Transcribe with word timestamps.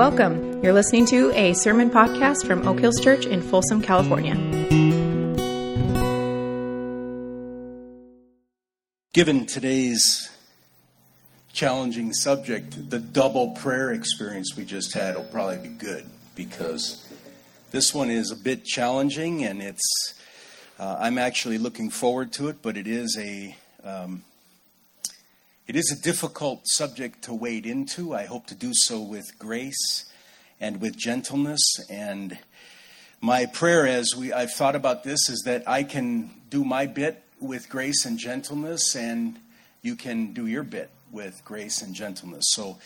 Welcome. 0.00 0.62
You're 0.62 0.72
listening 0.72 1.04
to 1.08 1.30
a 1.32 1.52
sermon 1.52 1.90
podcast 1.90 2.46
from 2.46 2.66
Oak 2.66 2.80
Hills 2.80 2.98
Church 3.00 3.26
in 3.26 3.42
Folsom, 3.42 3.82
California. 3.82 4.32
Given 9.12 9.44
today's 9.44 10.30
challenging 11.52 12.14
subject, 12.14 12.88
the 12.88 12.98
double 12.98 13.50
prayer 13.50 13.92
experience 13.92 14.56
we 14.56 14.64
just 14.64 14.94
had 14.94 15.16
will 15.16 15.24
probably 15.24 15.58
be 15.58 15.68
good 15.68 16.06
because 16.34 17.06
this 17.70 17.92
one 17.92 18.08
is 18.08 18.30
a 18.30 18.36
bit 18.36 18.64
challenging 18.64 19.44
and 19.44 19.60
it's, 19.60 20.14
uh, 20.78 20.96
I'm 20.98 21.18
actually 21.18 21.58
looking 21.58 21.90
forward 21.90 22.32
to 22.32 22.48
it, 22.48 22.62
but 22.62 22.78
it 22.78 22.86
is 22.86 23.18
a, 23.20 23.54
um, 23.84 24.22
it 25.70 25.76
is 25.76 25.92
a 25.92 26.02
difficult 26.02 26.66
subject 26.66 27.22
to 27.22 27.32
wade 27.32 27.64
into. 27.64 28.12
I 28.12 28.24
hope 28.24 28.48
to 28.48 28.56
do 28.56 28.72
so 28.74 29.00
with 29.00 29.38
grace 29.38 30.04
and 30.60 30.80
with 30.80 30.96
gentleness. 30.96 31.62
And 31.88 32.36
my 33.20 33.46
prayer 33.46 33.86
as 33.86 34.16
we 34.16 34.32
I've 34.32 34.50
thought 34.50 34.74
about 34.74 35.04
this 35.04 35.28
is 35.28 35.42
that 35.44 35.62
I 35.68 35.84
can 35.84 36.30
do 36.50 36.64
my 36.64 36.86
bit 36.86 37.22
with 37.38 37.68
grace 37.68 38.04
and 38.04 38.18
gentleness, 38.18 38.96
and 38.96 39.38
you 39.80 39.94
can 39.94 40.32
do 40.32 40.48
your 40.48 40.64
bit 40.64 40.90
with 41.12 41.40
grace 41.44 41.82
and 41.82 41.94
gentleness. 41.94 42.46
So 42.48 42.78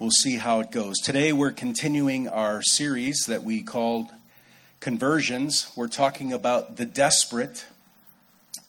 we'll 0.00 0.10
see 0.10 0.38
how 0.38 0.58
it 0.58 0.72
goes. 0.72 0.98
Today 0.98 1.32
we're 1.32 1.52
continuing 1.52 2.26
our 2.26 2.60
series 2.60 3.20
that 3.28 3.44
we 3.44 3.62
called 3.62 4.08
Conversions. 4.80 5.70
We're 5.76 5.86
talking 5.86 6.32
about 6.32 6.76
the 6.76 6.86
desperate, 6.86 7.66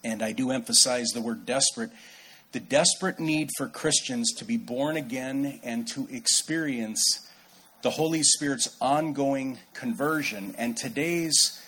and 0.03 0.21
I 0.21 0.31
do 0.31 0.51
emphasize 0.51 1.07
the 1.07 1.21
word 1.21 1.47
desperate 1.47 1.89
the 2.53 2.59
desperate 2.59 3.19
need 3.19 3.49
for 3.57 3.67
Christians 3.67 4.31
to 4.33 4.45
be 4.45 4.57
born 4.57 4.95
again 4.95 5.59
and 5.63 5.87
to 5.87 6.07
experience 6.11 7.27
the 7.81 7.89
Holy 7.89 8.21
Spirit's 8.21 8.77
ongoing 8.79 9.57
conversion. 9.73 10.53
And 10.57 10.77
today's 10.77 11.59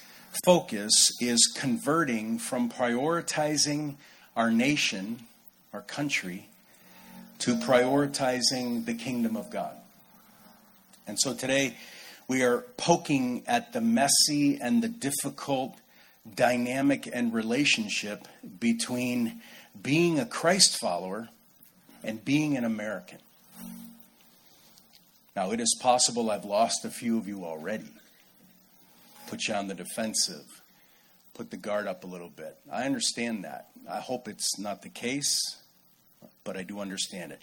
focus 0.45 1.11
is 1.19 1.51
converting 1.57 2.37
from 2.37 2.69
prioritizing 2.69 3.95
our 4.35 4.51
nation, 4.51 5.21
our 5.73 5.81
country, 5.81 6.49
to 7.39 7.55
prioritizing 7.55 8.85
the 8.85 8.93
kingdom 8.93 9.35
of 9.35 9.49
God. 9.49 9.75
And 11.07 11.19
so 11.19 11.33
today 11.33 11.77
we 12.27 12.43
are 12.43 12.61
poking 12.77 13.41
at 13.47 13.73
the 13.73 13.81
messy 13.81 14.59
and 14.61 14.83
the 14.83 14.87
difficult 14.87 15.75
dynamic 16.35 17.09
and 17.11 17.33
relationship 17.33 18.27
between 18.59 19.41
being 19.81 20.19
a 20.19 20.25
Christ 20.25 20.79
follower 20.79 21.29
and 22.03 22.23
being 22.23 22.57
an 22.57 22.63
American. 22.63 23.19
Now, 25.35 25.51
it 25.51 25.59
is 25.59 25.77
possible 25.81 26.31
I've 26.31 26.45
lost 26.45 26.85
a 26.85 26.89
few 26.89 27.17
of 27.17 27.27
you 27.27 27.43
already, 27.43 27.91
put 29.27 29.47
you 29.47 29.53
on 29.53 29.67
the 29.67 29.73
defensive, 29.73 30.61
put 31.33 31.51
the 31.51 31.57
guard 31.57 31.87
up 31.87 32.03
a 32.03 32.07
little 32.07 32.29
bit. 32.29 32.57
I 32.71 32.85
understand 32.85 33.43
that. 33.43 33.69
I 33.89 33.99
hope 33.99 34.27
it's 34.27 34.57
not 34.57 34.81
the 34.81 34.89
case, 34.89 35.37
but 36.45 36.55
I 36.55 36.63
do 36.63 36.79
understand 36.79 37.33
it. 37.33 37.41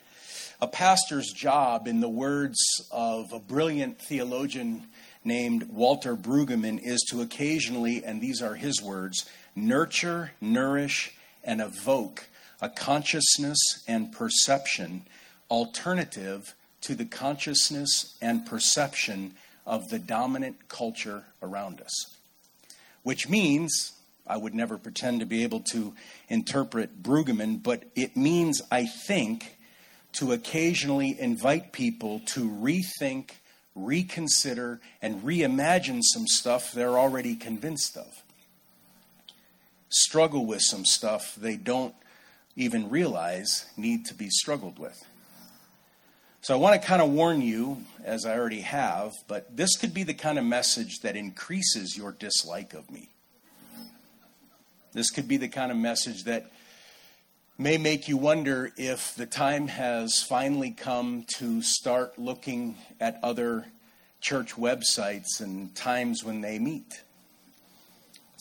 A 0.61 0.67
pastor's 0.67 1.31
job, 1.33 1.87
in 1.87 2.01
the 2.01 2.09
words 2.09 2.59
of 2.91 3.33
a 3.33 3.39
brilliant 3.39 4.01
theologian 4.01 4.87
named 5.25 5.65
Walter 5.65 6.17
Brueggemann, 6.17 6.81
is 6.83 7.03
to 7.11 7.21
occasionally, 7.21 8.03
and 8.05 8.21
these 8.21 8.41
are 8.41 8.55
his 8.55 8.81
words, 8.81 9.29
nurture, 9.55 10.31
nourish, 10.41 11.15
and 11.45 11.61
evoke 11.61 12.25
a 12.61 12.69
consciousness 12.69 13.83
and 13.89 14.13
perception 14.13 15.03
alternative 15.51 16.55
to 16.81 16.95
the 16.95 17.05
consciousness 17.05 18.17
and 18.21 18.47
perception 18.47 19.35
of 19.67 19.89
the 19.89 19.99
dominant 19.99 20.69
culture 20.69 21.25
around 21.43 21.81
us. 21.81 22.17
Which 23.03 23.29
means, 23.29 23.93
I 24.27 24.37
would 24.37 24.55
never 24.55 24.79
pretend 24.79 25.21
to 25.21 25.27
be 25.27 25.43
able 25.43 25.61
to 25.73 25.95
interpret 26.29 27.03
Brueggemann, 27.03 27.63
but 27.63 27.85
it 27.95 28.17
means, 28.17 28.63
I 28.71 28.87
think, 28.87 29.59
to 30.15 30.33
occasionally 30.33 31.19
invite 31.19 31.73
people 31.73 32.21
to 32.27 32.49
rethink, 32.49 33.31
reconsider, 33.75 34.81
and 35.01 35.23
reimagine 35.23 36.01
some 36.03 36.27
stuff 36.27 36.73
they're 36.73 36.99
already 36.99 37.35
convinced 37.35 37.97
of 37.97 38.23
struggle 39.93 40.47
with 40.47 40.63
some 40.63 40.85
stuff 40.85 41.35
they 41.37 41.57
don't 41.57 41.95
even 42.57 42.91
realize 42.91 43.67
need 43.77 44.07
to 44.07 44.15
be 44.15 44.29
struggled 44.29 44.79
with. 44.79 45.03
So 46.43 46.55
I 46.55 46.57
want 46.57 46.81
to 46.81 46.87
kind 46.87 47.01
of 47.01 47.11
warn 47.11 47.41
you, 47.41 47.85
as 48.03 48.27
I 48.27 48.37
already 48.37 48.63
have, 48.63 49.13
but 49.29 49.57
this 49.57 49.77
could 49.77 49.95
be 49.95 50.03
the 50.03 50.15
kind 50.15 50.39
of 50.39 50.45
message 50.45 50.99
that 51.03 51.15
increases 51.15 51.97
your 51.97 52.11
dislike 52.11 52.75
of 52.75 52.91
me. 52.91 53.11
This 54.93 55.11
could 55.11 55.29
be 55.29 55.37
the 55.37 55.49
kind 55.49 55.71
of 55.71 55.79
message 55.79 56.25
that 56.25 56.51
may 57.59 57.79
make 57.79 58.09
you 58.09 58.17
wonder 58.17 58.73
if 58.77 59.15
the 59.15 59.25
time 59.25 59.69
has 59.69 60.21
finally 60.21 60.73
come 60.73 61.25
to 61.37 61.63
start 61.63 62.19
looking 62.19 62.77
at 63.01 63.21
other 63.23 63.67
church 64.21 64.55
websites 64.55 65.41
and 65.41 65.75
times 65.77 66.25
when 66.25 66.41
they 66.41 66.59
meet. 66.59 67.03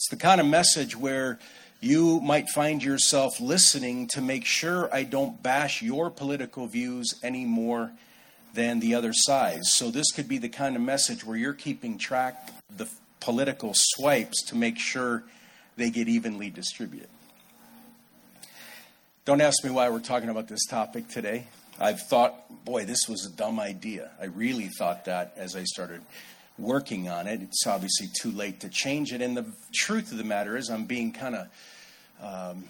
It's 0.02 0.08
the 0.08 0.16
kind 0.16 0.40
of 0.40 0.48
message 0.48 0.96
where 0.96 1.38
you 1.80 2.18
might 2.18 2.48
find 2.48 2.82
yourself 2.82 3.40
listening 3.40 4.08
to 4.08 4.20
make 4.20 4.44
sure 4.44 4.92
I 4.92 5.04
don't 5.04 5.40
bash 5.40 5.80
your 5.80 6.10
political 6.10 6.66
views 6.66 7.14
any 7.22 7.44
more 7.44 7.92
than 8.52 8.80
the 8.80 8.96
other 8.96 9.12
side. 9.12 9.64
So 9.64 9.92
this 9.92 10.10
could 10.10 10.26
be 10.26 10.38
the 10.38 10.48
kind 10.48 10.74
of 10.74 10.82
message 10.82 11.24
where 11.24 11.36
you're 11.36 11.52
keeping 11.52 11.98
track 11.98 12.50
of 12.68 12.78
the 12.78 12.88
political 13.20 13.74
swipes 13.76 14.42
to 14.46 14.56
make 14.56 14.76
sure 14.76 15.22
they 15.76 15.88
get 15.88 16.08
evenly 16.08 16.50
distributed. 16.50 17.08
Don't 19.24 19.40
ask 19.40 19.62
me 19.62 19.70
why 19.70 19.88
we're 19.88 20.00
talking 20.00 20.30
about 20.30 20.48
this 20.48 20.66
topic 20.66 21.06
today. 21.06 21.46
I've 21.78 22.00
thought, 22.00 22.64
boy, 22.64 22.86
this 22.86 23.08
was 23.08 23.24
a 23.24 23.30
dumb 23.30 23.60
idea. 23.60 24.10
I 24.20 24.24
really 24.24 24.66
thought 24.66 25.04
that 25.04 25.34
as 25.36 25.54
I 25.54 25.62
started 25.62 26.02
working 26.62 27.08
on 27.08 27.26
it. 27.26 27.42
It's 27.42 27.66
obviously 27.66 28.08
too 28.20 28.30
late 28.30 28.60
to 28.60 28.68
change 28.68 29.12
it. 29.12 29.20
And 29.20 29.36
the 29.36 29.46
truth 29.74 30.12
of 30.12 30.18
the 30.18 30.24
matter 30.24 30.56
is, 30.56 30.70
I'm 30.70 30.84
being 30.84 31.12
kind 31.12 31.34
of 31.34 31.48
um, 32.22 32.64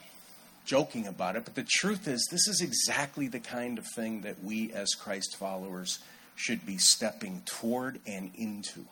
joking 0.65 1.07
about 1.07 1.37
it, 1.37 1.45
but 1.45 1.55
the 1.55 1.67
truth 1.69 2.09
is, 2.09 2.27
this 2.31 2.49
is 2.49 2.61
exactly 2.61 3.29
the 3.29 3.41
kind 3.41 3.79
of 3.79 3.87
thing 3.95 4.23
that 4.23 4.43
we 4.43 4.73
as 4.73 4.95
Christ 4.95 5.37
followers 5.37 5.99
should 6.35 6.65
be 6.65 6.79
stepping 6.79 7.43
toward 7.45 8.01
and 8.07 8.31
into. 8.35 8.87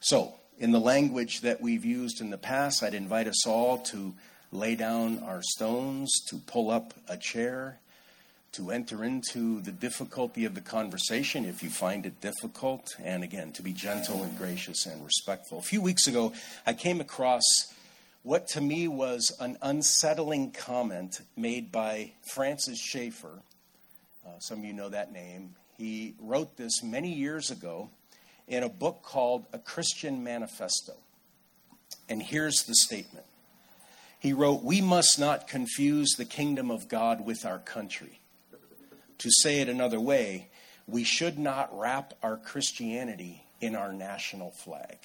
So, 0.00 0.34
in 0.58 0.72
the 0.72 0.80
language 0.80 1.40
that 1.42 1.60
we've 1.60 1.84
used 1.84 2.20
in 2.20 2.30
the 2.30 2.38
past, 2.38 2.82
I'd 2.82 2.94
invite 2.94 3.26
us 3.26 3.46
all 3.46 3.78
to 3.78 4.14
lay 4.50 4.74
down 4.74 5.20
our 5.20 5.42
stones, 5.42 6.10
to 6.28 6.36
pull 6.36 6.70
up 6.70 6.92
a 7.08 7.16
chair, 7.16 7.78
to 8.52 8.70
enter 8.70 9.02
into 9.02 9.60
the 9.62 9.72
difficulty 9.72 10.44
of 10.44 10.54
the 10.54 10.60
conversation 10.60 11.46
if 11.46 11.62
you 11.62 11.70
find 11.70 12.04
it 12.04 12.20
difficult, 12.20 12.94
and 13.02 13.24
again, 13.24 13.50
to 13.52 13.62
be 13.62 13.72
gentle 13.72 14.22
and 14.22 14.36
gracious 14.36 14.84
and 14.84 15.02
respectful. 15.04 15.58
A 15.58 15.62
few 15.62 15.80
weeks 15.80 16.06
ago, 16.06 16.34
I 16.66 16.74
came 16.74 17.00
across 17.00 17.42
what 18.22 18.46
to 18.48 18.60
me 18.60 18.88
was 18.88 19.34
an 19.40 19.56
unsettling 19.62 20.52
comment 20.52 21.22
made 21.36 21.72
by 21.72 22.12
Francis 22.34 22.78
Schaeffer. 22.78 23.42
Uh, 24.24 24.38
some 24.38 24.58
of 24.58 24.64
you 24.64 24.74
know 24.74 24.90
that 24.90 25.12
name. 25.12 25.54
He 25.78 26.14
wrote 26.20 26.56
this 26.56 26.82
many 26.82 27.12
years 27.12 27.50
ago 27.50 27.90
in 28.46 28.62
a 28.62 28.68
book 28.68 29.02
called 29.02 29.46
A 29.52 29.58
Christian 29.58 30.22
Manifesto. 30.22 30.92
And 32.08 32.22
here's 32.22 32.64
the 32.64 32.74
statement 32.74 33.26
He 34.20 34.32
wrote, 34.34 34.62
We 34.62 34.82
must 34.82 35.18
not 35.18 35.48
confuse 35.48 36.10
the 36.10 36.26
kingdom 36.26 36.70
of 36.70 36.88
God 36.88 37.24
with 37.24 37.46
our 37.46 37.58
country. 37.58 38.20
To 39.22 39.30
say 39.30 39.60
it 39.60 39.68
another 39.68 40.00
way, 40.00 40.48
we 40.88 41.04
should 41.04 41.38
not 41.38 41.70
wrap 41.78 42.12
our 42.24 42.36
Christianity 42.36 43.44
in 43.60 43.76
our 43.76 43.92
national 43.92 44.50
flag. 44.50 44.98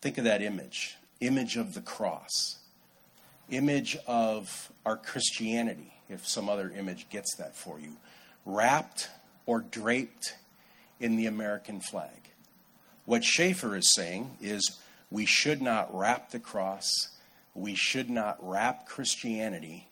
Think 0.00 0.16
of 0.18 0.22
that 0.24 0.42
image 0.42 0.96
image 1.20 1.56
of 1.56 1.74
the 1.74 1.80
cross, 1.80 2.58
image 3.50 3.98
of 4.06 4.70
our 4.84 4.96
Christianity, 4.96 5.92
if 6.08 6.24
some 6.24 6.48
other 6.48 6.70
image 6.70 7.08
gets 7.08 7.34
that 7.34 7.56
for 7.56 7.80
you, 7.80 7.96
wrapped 8.44 9.08
or 9.44 9.60
draped 9.60 10.36
in 11.00 11.16
the 11.16 11.26
American 11.26 11.80
flag. 11.80 12.30
What 13.06 13.24
Schaeffer 13.24 13.74
is 13.74 13.92
saying 13.92 14.36
is 14.40 14.78
we 15.10 15.26
should 15.26 15.60
not 15.60 15.92
wrap 15.92 16.30
the 16.30 16.38
cross, 16.38 16.86
we 17.56 17.74
should 17.74 18.08
not 18.08 18.38
wrap 18.40 18.86
Christianity 18.86 19.88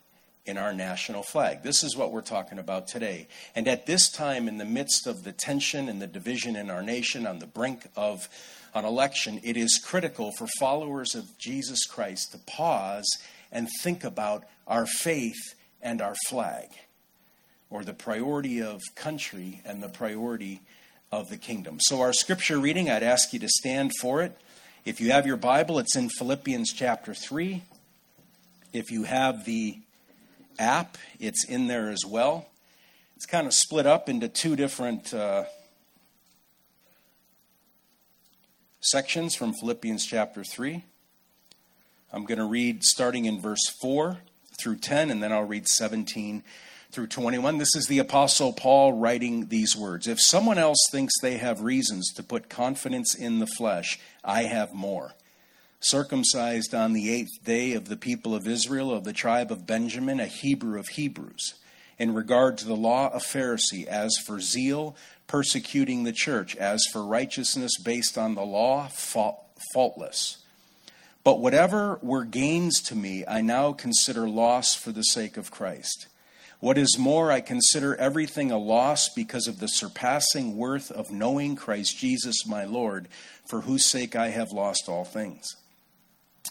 in 0.46 0.58
our 0.58 0.74
national 0.74 1.22
flag. 1.22 1.62
This 1.62 1.82
is 1.82 1.96
what 1.96 2.12
we're 2.12 2.20
talking 2.20 2.58
about 2.58 2.86
today. 2.86 3.28
And 3.54 3.66
at 3.66 3.86
this 3.86 4.10
time, 4.10 4.46
in 4.48 4.58
the 4.58 4.64
midst 4.64 5.06
of 5.06 5.24
the 5.24 5.32
tension 5.32 5.88
and 5.88 6.02
the 6.02 6.06
division 6.06 6.54
in 6.56 6.70
our 6.70 6.82
nation, 6.82 7.26
on 7.26 7.38
the 7.38 7.46
brink 7.46 7.86
of 7.96 8.28
an 8.74 8.84
election, 8.84 9.40
it 9.42 9.56
is 9.56 9.80
critical 9.82 10.32
for 10.36 10.46
followers 10.58 11.14
of 11.14 11.38
Jesus 11.38 11.86
Christ 11.86 12.32
to 12.32 12.38
pause 12.38 13.06
and 13.50 13.68
think 13.82 14.04
about 14.04 14.44
our 14.66 14.84
faith 14.86 15.54
and 15.80 16.00
our 16.02 16.14
flag. 16.28 16.68
or 17.70 17.82
the 17.82 17.94
priority 17.94 18.62
of 18.62 18.80
country 18.94 19.60
and 19.64 19.82
the 19.82 19.88
priority 19.88 20.60
of 21.10 21.28
the 21.28 21.36
kingdom. 21.36 21.78
So, 21.80 22.00
our 22.02 22.12
scripture 22.12 22.58
reading, 22.60 22.88
I'd 22.88 23.02
ask 23.02 23.32
you 23.32 23.40
to 23.40 23.48
stand 23.48 23.90
for 24.00 24.22
it. 24.22 24.36
If 24.84 25.00
you 25.00 25.10
have 25.10 25.26
your 25.26 25.36
Bible, 25.36 25.78
it's 25.80 25.96
in 25.96 26.08
Philippians 26.08 26.72
chapter 26.72 27.14
3. 27.14 27.62
If 28.72 28.92
you 28.92 29.04
have 29.04 29.44
the 29.44 29.78
app, 30.58 30.98
it's 31.18 31.44
in 31.44 31.66
there 31.66 31.90
as 31.90 32.04
well. 32.06 32.46
It's 33.16 33.26
kind 33.26 33.46
of 33.46 33.54
split 33.54 33.86
up 33.86 34.08
into 34.08 34.28
two 34.28 34.56
different 34.56 35.14
uh, 35.14 35.44
sections 38.80 39.34
from 39.34 39.54
Philippians 39.54 40.04
chapter 40.04 40.44
3. 40.44 40.84
I'm 42.12 42.24
going 42.24 42.38
to 42.38 42.44
read 42.44 42.84
starting 42.84 43.24
in 43.24 43.40
verse 43.40 43.66
4 43.80 44.18
through 44.58 44.76
10, 44.76 45.10
and 45.10 45.22
then 45.22 45.32
I'll 45.32 45.44
read 45.44 45.66
17 45.66 46.42
through 46.90 47.08
21. 47.08 47.58
This 47.58 47.74
is 47.74 47.86
the 47.86 47.98
Apostle 47.98 48.52
Paul 48.52 48.92
writing 48.92 49.48
these 49.48 49.76
words 49.76 50.06
If 50.06 50.20
someone 50.20 50.58
else 50.58 50.78
thinks 50.90 51.12
they 51.20 51.38
have 51.38 51.60
reasons 51.60 52.12
to 52.14 52.22
put 52.22 52.48
confidence 52.48 53.14
in 53.14 53.40
the 53.40 53.46
flesh, 53.46 53.98
I 54.22 54.42
have 54.42 54.72
more. 54.72 55.14
Circumcised 55.86 56.74
on 56.74 56.94
the 56.94 57.12
eighth 57.12 57.44
day 57.44 57.74
of 57.74 57.90
the 57.90 57.96
people 57.98 58.34
of 58.34 58.48
Israel, 58.48 58.90
of 58.90 59.04
the 59.04 59.12
tribe 59.12 59.52
of 59.52 59.66
Benjamin, 59.66 60.18
a 60.18 60.26
Hebrew 60.26 60.78
of 60.78 60.88
Hebrews. 60.88 61.56
In 61.98 62.14
regard 62.14 62.56
to 62.56 62.64
the 62.64 62.74
law, 62.74 63.10
a 63.12 63.18
Pharisee, 63.18 63.84
as 63.84 64.16
for 64.26 64.40
zeal, 64.40 64.96
persecuting 65.26 66.04
the 66.04 66.12
church, 66.12 66.56
as 66.56 66.86
for 66.90 67.04
righteousness 67.04 67.72
based 67.84 68.16
on 68.16 68.34
the 68.34 68.46
law, 68.46 68.88
faultless. 69.74 70.38
But 71.22 71.40
whatever 71.40 71.98
were 72.00 72.24
gains 72.24 72.80
to 72.84 72.94
me, 72.94 73.22
I 73.28 73.42
now 73.42 73.74
consider 73.74 74.26
loss 74.26 74.74
for 74.74 74.90
the 74.90 75.02
sake 75.02 75.36
of 75.36 75.50
Christ. 75.50 76.06
What 76.60 76.78
is 76.78 76.96
more, 76.98 77.30
I 77.30 77.42
consider 77.42 77.94
everything 77.96 78.50
a 78.50 78.56
loss 78.56 79.10
because 79.10 79.46
of 79.46 79.60
the 79.60 79.68
surpassing 79.68 80.56
worth 80.56 80.90
of 80.90 81.10
knowing 81.10 81.56
Christ 81.56 81.98
Jesus 81.98 82.46
my 82.46 82.64
Lord, 82.64 83.06
for 83.46 83.60
whose 83.60 83.84
sake 83.84 84.16
I 84.16 84.30
have 84.30 84.50
lost 84.50 84.88
all 84.88 85.04
things. 85.04 85.56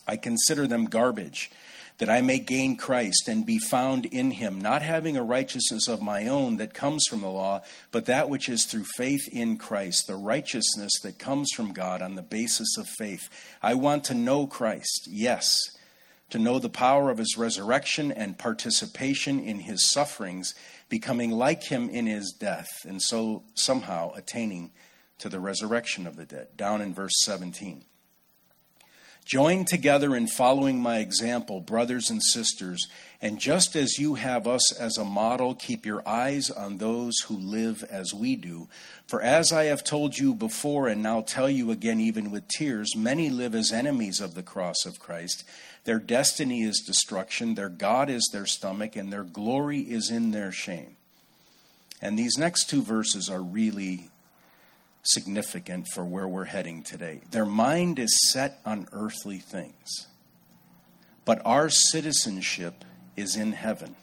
I 0.08 0.18
consider 0.18 0.68
them 0.68 0.86
garbage 0.86 1.52
that 2.00 2.10
I 2.10 2.22
may 2.22 2.40
gain 2.40 2.76
Christ 2.76 3.28
and 3.28 3.46
be 3.46 3.60
found 3.60 4.06
in 4.06 4.32
him, 4.32 4.60
not 4.60 4.82
having 4.82 5.16
a 5.16 5.24
righteousness 5.24 5.88
of 5.88 6.02
my 6.02 6.28
own 6.28 6.58
that 6.58 6.74
comes 6.74 7.06
from 7.08 7.22
the 7.22 7.30
law, 7.30 7.62
but 7.92 8.06
that 8.06 8.30
which 8.30 8.50
is 8.50 8.66
through 8.66 8.86
faith 8.98 9.28
in 9.32 9.58
Christ, 9.58 10.08
the 10.08 10.16
righteousness 10.16 10.92
that 11.04 11.20
comes 11.20 11.52
from 11.56 11.72
God 11.72 12.02
on 12.02 12.16
the 12.16 12.24
basis 12.24 12.78
of 12.78 12.88
faith. 12.88 13.30
I 13.62 13.76
want 13.76 14.04
to 14.06 14.16
know 14.16 14.48
Christ, 14.48 15.08
yes, 15.10 15.58
to 16.32 16.40
know 16.40 16.58
the 16.58 16.70
power 16.70 17.12
of 17.12 17.20
his 17.20 17.38
resurrection 17.38 18.12
and 18.12 18.40
participation 18.40 19.40
in 19.40 19.60
his 19.60 19.90
sufferings, 19.92 20.56
becoming 20.90 21.32
like 21.32 21.64
him 21.64 21.90
in 21.90 22.08
his 22.08 22.36
death, 22.38 22.70
and 22.86 23.02
so 23.02 23.44
somehow 23.54 24.12
attaining 24.16 24.72
to 25.20 25.30
the 25.30 25.40
resurrection 25.40 26.08
of 26.08 26.16
the 26.16 26.26
dead. 26.26 26.58
Down 26.58 26.82
in 26.82 26.94
verse 26.94 27.14
17. 27.24 27.86
Join 29.26 29.64
together 29.64 30.16
in 30.16 30.28
following 30.28 30.82
my 30.82 31.00
example, 31.00 31.62
brothers 31.62 32.10
and 32.10 32.22
sisters, 32.22 32.88
and 33.22 33.40
just 33.40 33.74
as 33.76 33.98
you 33.98 34.16
have 34.16 34.48
us 34.48 34.74
as 34.74 34.98
a 34.98 35.06
model, 35.06 35.56
keep 35.56 35.86
your 35.86 36.08
eyes 36.08 36.52
on 36.52 36.78
those 36.78 37.18
who 37.28 37.38
live 37.38 37.86
as 37.90 38.14
we 38.14 38.36
do. 38.36 38.68
For 39.08 39.22
as 39.22 39.54
I 39.54 39.66
have 39.66 39.84
told 39.84 40.18
you 40.18 40.34
before, 40.34 40.90
and 40.90 41.02
now 41.02 41.22
tell 41.22 41.50
you 41.50 41.72
again, 41.72 42.02
even 42.02 42.32
with 42.32 42.50
tears, 42.50 42.98
many 42.98 43.30
live 43.30 43.56
as 43.56 43.72
enemies 43.72 44.20
of 44.20 44.36
the 44.36 44.44
cross 44.44 44.86
of 44.86 45.00
Christ. 45.00 45.46
Their 45.86 46.00
destiny 46.00 46.64
is 46.64 46.84
destruction, 46.86 47.56
their 47.56 47.70
God 47.70 48.10
is 48.10 48.30
their 48.34 48.46
stomach, 48.46 48.98
and 48.98 49.12
their 49.12 49.24
glory 49.24 49.80
is 49.80 50.12
in 50.12 50.32
their 50.32 50.52
shame. 50.52 50.98
And 52.02 52.20
these 52.20 52.38
next 52.38 52.70
two 52.70 52.82
verses 52.82 53.30
are 53.30 53.42
really 53.42 54.10
significant 55.04 55.88
for 55.94 56.04
where 56.04 56.28
we're 56.28 56.46
heading 56.46 56.82
today. 56.82 57.22
Their 57.32 57.46
mind 57.46 58.00
is 58.00 58.32
set 58.32 58.60
on 58.66 58.88
earthly 58.92 59.38
things, 59.38 60.08
but 61.26 61.42
our 61.46 61.70
citizenship 61.70 62.86
is 63.16 63.36
in 63.36 63.52
heaven, 63.52 63.96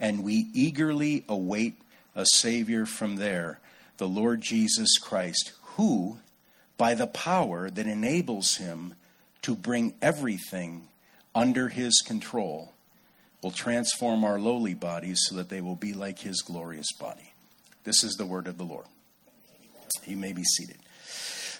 and 0.00 0.24
we 0.24 0.48
eagerly 0.52 1.24
await 1.28 1.80
a 2.14 2.24
Savior 2.26 2.84
from 2.84 3.16
there, 3.16 3.60
the 3.98 4.08
Lord 4.08 4.40
Jesus 4.40 4.98
Christ, 4.98 5.52
who, 5.76 6.18
by 6.76 6.94
the 6.94 7.06
power 7.06 7.70
that 7.70 7.86
enables 7.86 8.56
him 8.56 8.94
to 9.42 9.54
bring 9.54 9.94
everything 10.02 10.88
under 11.34 11.68
his 11.68 12.00
control, 12.04 12.72
will 13.42 13.50
transform 13.52 14.24
our 14.24 14.40
lowly 14.40 14.74
bodies 14.74 15.20
so 15.28 15.36
that 15.36 15.48
they 15.48 15.60
will 15.60 15.76
be 15.76 15.92
like 15.92 16.18
his 16.18 16.42
glorious 16.42 16.90
body. 16.92 17.32
This 17.84 18.02
is 18.02 18.14
the 18.14 18.26
word 18.26 18.48
of 18.48 18.58
the 18.58 18.64
Lord. 18.64 18.86
You 20.04 20.16
may 20.16 20.32
be 20.32 20.44
seated. 20.44 20.76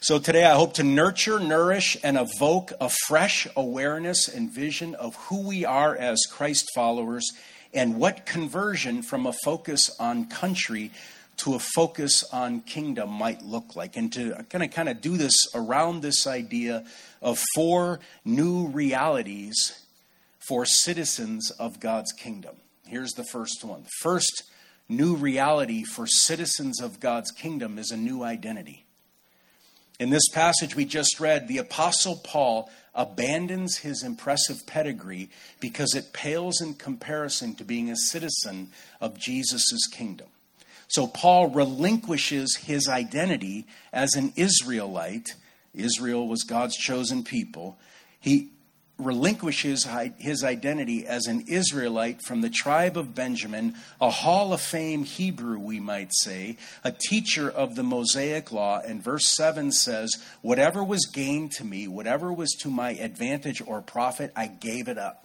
So, 0.00 0.18
today 0.18 0.44
I 0.44 0.54
hope 0.54 0.74
to 0.74 0.84
nurture, 0.84 1.40
nourish, 1.40 1.96
and 2.04 2.16
evoke 2.16 2.72
a 2.80 2.88
fresh 3.08 3.48
awareness 3.56 4.28
and 4.28 4.50
vision 4.50 4.94
of 4.94 5.16
who 5.16 5.46
we 5.46 5.64
are 5.64 5.96
as 5.96 6.20
Christ 6.30 6.68
followers 6.74 7.32
and 7.74 7.98
what 7.98 8.24
conversion 8.24 9.02
from 9.02 9.26
a 9.26 9.32
focus 9.44 9.90
on 9.98 10.26
country 10.26 10.92
to 11.38 11.54
a 11.54 11.58
focus 11.58 12.24
on 12.32 12.60
kingdom 12.60 13.10
might 13.10 13.42
look 13.42 13.76
like. 13.76 13.96
And 13.96 14.12
to 14.12 14.34
kind 14.50 14.64
of 14.64 14.70
kind 14.70 14.88
of 14.88 15.00
do 15.00 15.16
this 15.16 15.34
around 15.54 16.02
this 16.02 16.26
idea 16.26 16.84
of 17.20 17.42
four 17.54 18.00
new 18.24 18.68
realities 18.68 19.84
for 20.48 20.64
citizens 20.64 21.50
of 21.58 21.80
God's 21.80 22.12
kingdom. 22.12 22.56
Here's 22.86 23.12
the 23.12 23.24
first 23.24 23.64
one. 23.64 23.84
First 24.00 24.44
new 24.88 25.14
reality 25.16 25.84
for 25.84 26.06
citizens 26.06 26.80
of 26.80 27.00
God's 27.00 27.30
kingdom 27.30 27.78
is 27.78 27.90
a 27.90 27.96
new 27.96 28.22
identity. 28.22 28.84
In 29.98 30.10
this 30.10 30.28
passage 30.28 30.76
we 30.76 30.84
just 30.84 31.18
read, 31.18 31.48
the 31.48 31.58
Apostle 31.58 32.16
Paul 32.16 32.70
abandons 32.94 33.78
his 33.78 34.02
impressive 34.02 34.66
pedigree 34.66 35.30
because 35.60 35.94
it 35.94 36.12
pales 36.12 36.60
in 36.60 36.74
comparison 36.74 37.54
to 37.56 37.64
being 37.64 37.90
a 37.90 37.96
citizen 37.96 38.70
of 39.00 39.18
Jesus' 39.18 39.86
kingdom. 39.92 40.28
So 40.88 41.06
Paul 41.06 41.50
relinquishes 41.50 42.56
his 42.56 42.88
identity 42.88 43.66
as 43.92 44.14
an 44.14 44.32
Israelite. 44.36 45.34
Israel 45.74 46.26
was 46.26 46.44
God's 46.44 46.76
chosen 46.76 47.24
people. 47.24 47.78
He 48.20 48.50
relinquishes 48.98 49.86
his 50.18 50.42
identity 50.42 51.06
as 51.06 51.26
an 51.26 51.44
Israelite 51.46 52.20
from 52.22 52.40
the 52.40 52.50
tribe 52.50 52.96
of 52.96 53.14
Benjamin, 53.14 53.74
a 54.00 54.10
Hall 54.10 54.52
of 54.52 54.60
Fame 54.60 55.04
Hebrew, 55.04 55.58
we 55.58 55.78
might 55.78 56.10
say, 56.12 56.56
a 56.82 56.90
teacher 56.90 57.48
of 57.48 57.76
the 57.76 57.84
Mosaic 57.84 58.50
Law. 58.50 58.80
And 58.84 59.02
verse 59.02 59.28
7 59.28 59.70
says, 59.70 60.10
Whatever 60.42 60.82
was 60.82 61.06
gained 61.06 61.52
to 61.52 61.64
me, 61.64 61.86
whatever 61.86 62.32
was 62.32 62.50
to 62.62 62.70
my 62.70 62.90
advantage 62.90 63.62
or 63.64 63.80
profit, 63.80 64.32
I 64.34 64.48
gave 64.48 64.88
it 64.88 64.98
up. 64.98 65.24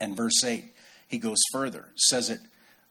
And 0.00 0.16
verse 0.16 0.42
8, 0.42 0.64
he 1.06 1.18
goes 1.18 1.38
further, 1.52 1.90
says 1.94 2.28
it 2.28 2.40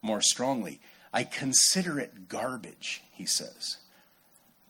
more 0.02 0.22
strongly. 0.22 0.80
I 1.14 1.26
consider 1.26 2.00
it 2.00 2.30
garbage, 2.30 3.04
he 3.12 3.26
says, 3.26 3.78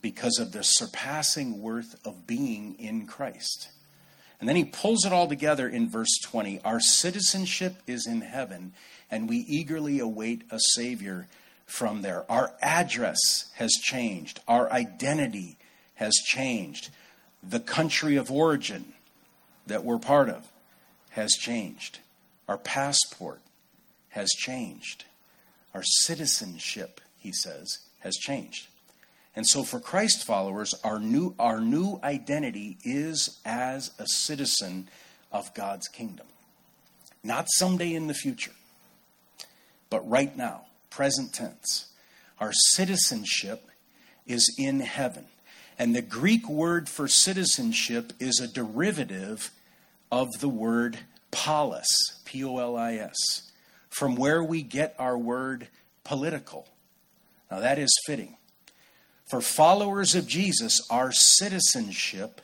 because 0.02 0.40
of 0.40 0.52
the 0.52 0.64
surpassing 0.64 1.62
worth 1.62 1.96
of 2.04 2.26
being 2.26 2.76
in 2.80 3.06
Christ. 3.06 3.70
And 4.44 4.50
then 4.50 4.58
he 4.58 4.66
pulls 4.66 5.06
it 5.06 5.14
all 5.14 5.30
together 5.30 5.70
in 5.70 5.88
verse 5.88 6.20
20. 6.22 6.60
Our 6.66 6.82
citizenship 6.82 7.78
is 7.88 8.06
in 8.06 8.20
heaven, 8.20 8.74
and 9.10 9.30
we 9.30 9.38
eagerly 9.38 10.00
await 10.00 10.42
a 10.52 10.60
Savior 10.60 11.30
from 11.66 12.02
there. 12.02 12.30
Our 12.30 12.52
address 12.62 13.16
has 13.54 13.72
changed, 13.72 14.42
our 14.46 14.70
identity 14.70 15.56
has 15.96 16.12
changed. 16.26 16.90
The 17.42 17.62
country 17.62 18.18
of 18.18 18.30
origin 18.30 18.92
that 19.68 19.86
we're 19.86 19.98
part 19.98 20.28
of 20.28 20.52
has 21.12 21.32
changed. 21.40 22.00
Our 22.50 22.58
passport 22.58 23.40
has 24.10 24.30
changed. 24.32 25.06
Our 25.74 25.84
citizenship, 25.84 27.00
he 27.18 27.32
says, 27.32 27.78
has 28.00 28.18
changed. 28.18 28.68
And 29.36 29.48
so 29.48 29.64
for 29.64 29.80
Christ 29.80 30.24
followers, 30.24 30.76
our 30.84 31.00
new, 31.00 31.34
our 31.40 31.60
new 31.60 32.00
identity 32.04 32.78
is 32.84 33.40
as 33.44 33.92
a 33.98 34.06
citizen 34.08 34.90
of 35.32 35.54
God's 35.54 35.88
kingdom. 35.88 36.28
Not 37.24 37.48
someday 37.56 37.94
in 37.94 38.08
the 38.08 38.14
future, 38.14 38.52
but 39.90 40.08
right 40.08 40.36
now, 40.36 40.66
present 40.90 41.34
tense. 41.34 41.88
Our 42.40 42.52
citizenship 42.54 43.70
is 44.28 44.54
in 44.58 44.82
heaven. 44.82 45.26
And 45.80 45.96
the 45.96 46.02
Greek 46.02 46.48
word 46.48 46.88
for 46.88 47.08
citizenship 47.08 48.14
is 48.20 48.40
a 48.40 48.48
derivative 48.48 49.52
of 50.12 50.28
the 50.40 50.50
word 50.50 51.00
polis, 51.32 51.88
P 52.26 52.44
O 52.44 52.58
L 52.60 52.78
I 52.78 52.96
S, 52.96 53.52
from 53.90 54.16
where 54.16 54.44
we 54.44 54.62
get 54.62 54.96
our 55.00 55.18
word 55.18 55.68
political. 56.04 56.68
Now 57.50 57.60
that 57.60 57.80
is 57.80 57.92
fitting. 58.06 58.38
For 59.34 59.42
followers 59.42 60.14
of 60.14 60.28
Jesus, 60.28 60.80
our 60.92 61.12
citizenship, 61.12 62.40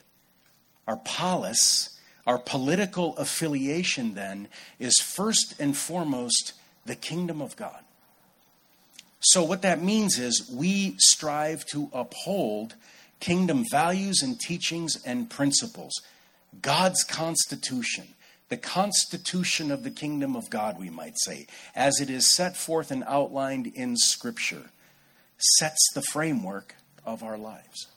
our 0.87 0.97
polis, 0.97 1.99
our 2.25 2.39
political 2.39 3.15
affiliation 3.17 4.15
then 4.15 4.47
is 4.79 4.99
first 4.99 5.53
and 5.59 5.77
foremost 5.77 6.53
the 6.87 6.95
kingdom 6.95 7.43
of 7.43 7.55
God. 7.55 7.83
So, 9.19 9.43
what 9.43 9.61
that 9.61 9.83
means 9.83 10.17
is 10.17 10.49
we 10.51 10.95
strive 10.97 11.63
to 11.67 11.91
uphold 11.93 12.73
kingdom 13.19 13.65
values 13.69 14.23
and 14.23 14.39
teachings 14.39 14.99
and 15.05 15.29
principles, 15.29 15.93
God's 16.59 17.03
constitution, 17.03 18.15
the 18.47 18.57
constitution 18.57 19.69
of 19.69 19.83
the 19.83 19.91
kingdom 19.91 20.35
of 20.35 20.49
God, 20.49 20.79
we 20.79 20.89
might 20.89 21.19
say, 21.19 21.45
as 21.75 22.01
it 22.01 22.09
is 22.09 22.35
set 22.35 22.57
forth 22.57 22.89
and 22.89 23.03
outlined 23.05 23.67
in 23.67 23.95
Scripture, 23.95 24.71
sets 25.37 25.87
the 25.93 26.01
framework 26.01 26.73
of 27.05 27.23
our 27.23 27.37
lives. 27.37 27.87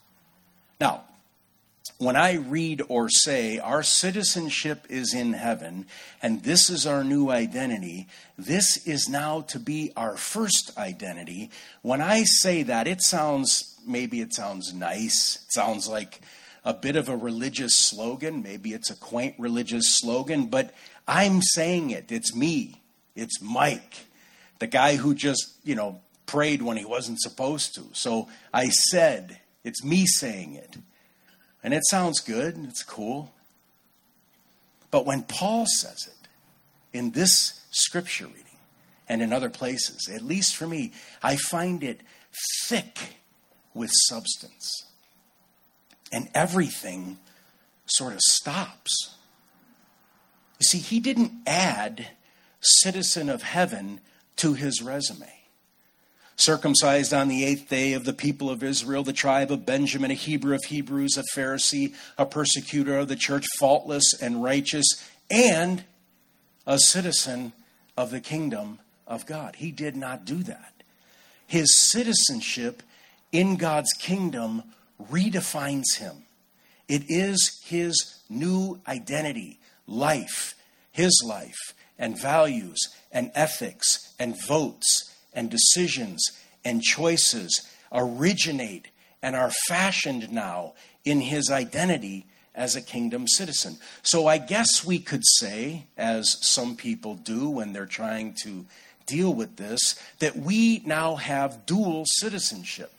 Now, 0.80 1.02
when 1.98 2.16
I 2.16 2.34
read 2.34 2.82
or 2.88 3.08
say 3.08 3.58
our 3.58 3.82
citizenship 3.82 4.86
is 4.88 5.14
in 5.14 5.32
heaven 5.32 5.86
and 6.20 6.42
this 6.42 6.70
is 6.70 6.86
our 6.86 7.04
new 7.04 7.30
identity, 7.30 8.08
this 8.36 8.86
is 8.86 9.08
now 9.08 9.42
to 9.42 9.58
be 9.58 9.92
our 9.96 10.16
first 10.16 10.72
identity. 10.76 11.50
When 11.82 12.00
I 12.00 12.24
say 12.24 12.62
that, 12.64 12.86
it 12.86 13.02
sounds, 13.02 13.78
maybe 13.86 14.20
it 14.20 14.34
sounds 14.34 14.72
nice. 14.72 15.36
It 15.36 15.52
sounds 15.52 15.88
like 15.88 16.20
a 16.64 16.74
bit 16.74 16.96
of 16.96 17.08
a 17.08 17.16
religious 17.16 17.76
slogan. 17.76 18.42
Maybe 18.42 18.72
it's 18.72 18.90
a 18.90 18.96
quaint 18.96 19.34
religious 19.38 19.96
slogan, 19.98 20.46
but 20.46 20.72
I'm 21.06 21.42
saying 21.42 21.90
it. 21.90 22.10
It's 22.10 22.34
me. 22.34 22.80
It's 23.14 23.42
Mike, 23.42 24.06
the 24.58 24.66
guy 24.66 24.96
who 24.96 25.14
just, 25.14 25.54
you 25.64 25.74
know, 25.74 26.00
prayed 26.26 26.62
when 26.62 26.76
he 26.76 26.84
wasn't 26.84 27.20
supposed 27.20 27.74
to. 27.74 27.82
So 27.92 28.28
I 28.52 28.68
said, 28.68 29.40
it's 29.64 29.84
me 29.84 30.06
saying 30.06 30.54
it. 30.54 30.76
And 31.62 31.72
it 31.72 31.82
sounds 31.88 32.20
good, 32.20 32.56
it's 32.68 32.82
cool. 32.82 33.32
But 34.90 35.06
when 35.06 35.22
Paul 35.22 35.66
says 35.66 36.08
it 36.08 36.28
in 36.96 37.12
this 37.12 37.60
scripture 37.70 38.26
reading 38.26 38.42
and 39.08 39.22
in 39.22 39.32
other 39.32 39.50
places, 39.50 40.08
at 40.12 40.22
least 40.22 40.56
for 40.56 40.66
me, 40.66 40.92
I 41.22 41.36
find 41.36 41.82
it 41.82 42.00
thick 42.66 43.16
with 43.74 43.90
substance. 44.08 44.86
And 46.12 46.28
everything 46.34 47.18
sort 47.86 48.12
of 48.12 48.20
stops. 48.20 49.16
You 50.60 50.64
see, 50.64 50.78
he 50.78 51.00
didn't 51.00 51.32
add 51.46 52.08
citizen 52.60 53.28
of 53.28 53.42
heaven 53.42 54.00
to 54.36 54.54
his 54.54 54.82
resume 54.82 55.41
circumcised 56.44 57.14
on 57.14 57.28
the 57.28 57.44
eighth 57.44 57.68
day 57.68 57.92
of 57.92 58.04
the 58.04 58.12
people 58.12 58.50
of 58.50 58.62
Israel, 58.62 59.02
the 59.02 59.12
tribe 59.12 59.50
of 59.50 59.66
Benjamin, 59.66 60.10
a 60.10 60.14
Hebrew 60.14 60.54
of 60.54 60.64
Hebrews, 60.64 61.16
a 61.16 61.24
Pharisee, 61.36 61.94
a 62.18 62.26
persecutor 62.26 62.98
of 62.98 63.08
the 63.08 63.16
church, 63.16 63.46
faultless 63.58 64.14
and 64.20 64.42
righteous, 64.42 64.86
and 65.30 65.84
a 66.66 66.78
citizen 66.78 67.52
of 67.96 68.10
the 68.10 68.20
kingdom 68.20 68.78
of 69.06 69.26
God. 69.26 69.56
He 69.56 69.70
did 69.70 69.96
not 69.96 70.24
do 70.24 70.42
that. 70.44 70.72
His 71.46 71.90
citizenship 71.90 72.82
in 73.30 73.56
God's 73.56 73.92
kingdom 73.92 74.62
redefines 75.10 75.96
him. 75.98 76.24
It 76.88 77.04
is 77.08 77.60
his 77.64 78.18
new 78.28 78.80
identity, 78.86 79.58
life, 79.86 80.54
his 80.90 81.22
life, 81.26 81.74
and 81.98 82.20
values, 82.20 82.78
and 83.10 83.30
ethics, 83.34 84.14
and 84.18 84.40
votes 84.46 85.11
and 85.32 85.50
decisions 85.50 86.32
and 86.64 86.82
choices 86.82 87.68
originate 87.92 88.88
and 89.22 89.36
are 89.36 89.52
fashioned 89.68 90.32
now 90.32 90.74
in 91.04 91.20
his 91.20 91.50
identity 91.50 92.26
as 92.54 92.76
a 92.76 92.82
kingdom 92.82 93.26
citizen. 93.26 93.78
So 94.02 94.26
I 94.26 94.38
guess 94.38 94.84
we 94.84 94.98
could 94.98 95.22
say, 95.38 95.86
as 95.96 96.38
some 96.46 96.76
people 96.76 97.14
do 97.14 97.48
when 97.48 97.72
they're 97.72 97.86
trying 97.86 98.34
to 98.42 98.66
deal 99.06 99.32
with 99.32 99.56
this, 99.56 99.98
that 100.18 100.36
we 100.36 100.82
now 100.84 101.16
have 101.16 101.66
dual 101.66 102.04
citizenship. 102.06 102.92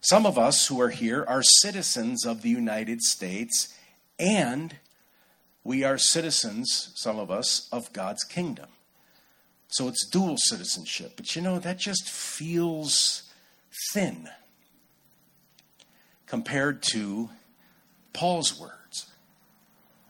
Some 0.00 0.26
of 0.26 0.38
us 0.38 0.66
who 0.66 0.80
are 0.80 0.90
here 0.90 1.24
are 1.28 1.42
citizens 1.42 2.24
of 2.24 2.42
the 2.42 2.48
United 2.48 3.02
States, 3.02 3.74
and 4.18 4.76
we 5.62 5.84
are 5.84 5.98
citizens, 5.98 6.90
some 6.94 7.18
of 7.18 7.30
us, 7.30 7.68
of 7.70 7.92
God's 7.92 8.24
kingdom. 8.24 8.68
So 9.70 9.88
it's 9.88 10.06
dual 10.06 10.36
citizenship. 10.36 11.12
But 11.16 11.34
you 11.34 11.42
know, 11.42 11.58
that 11.58 11.78
just 11.78 12.08
feels 12.08 13.22
thin 13.92 14.28
compared 16.26 16.82
to 16.92 17.30
Paul's 18.12 18.58
words. 18.58 19.06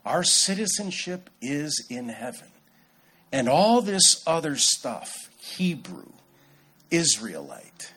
Our 0.05 0.25
citizenship 0.25 1.31
is 1.41 1.87
in 1.91 2.09
heaven. 2.09 2.49
And 3.33 3.49
all 3.49 3.81
this 3.81 4.23
other 4.27 4.57
stuff, 4.57 5.31
Hebrew, 5.39 6.13
Israelite, 6.91 7.93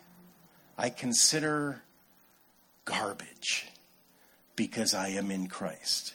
I 0.77 0.89
consider 0.89 1.81
garbage 2.85 3.67
because 4.55 4.93
I 4.93 5.09
am 5.09 5.31
in 5.31 5.47
Christ. 5.47 6.13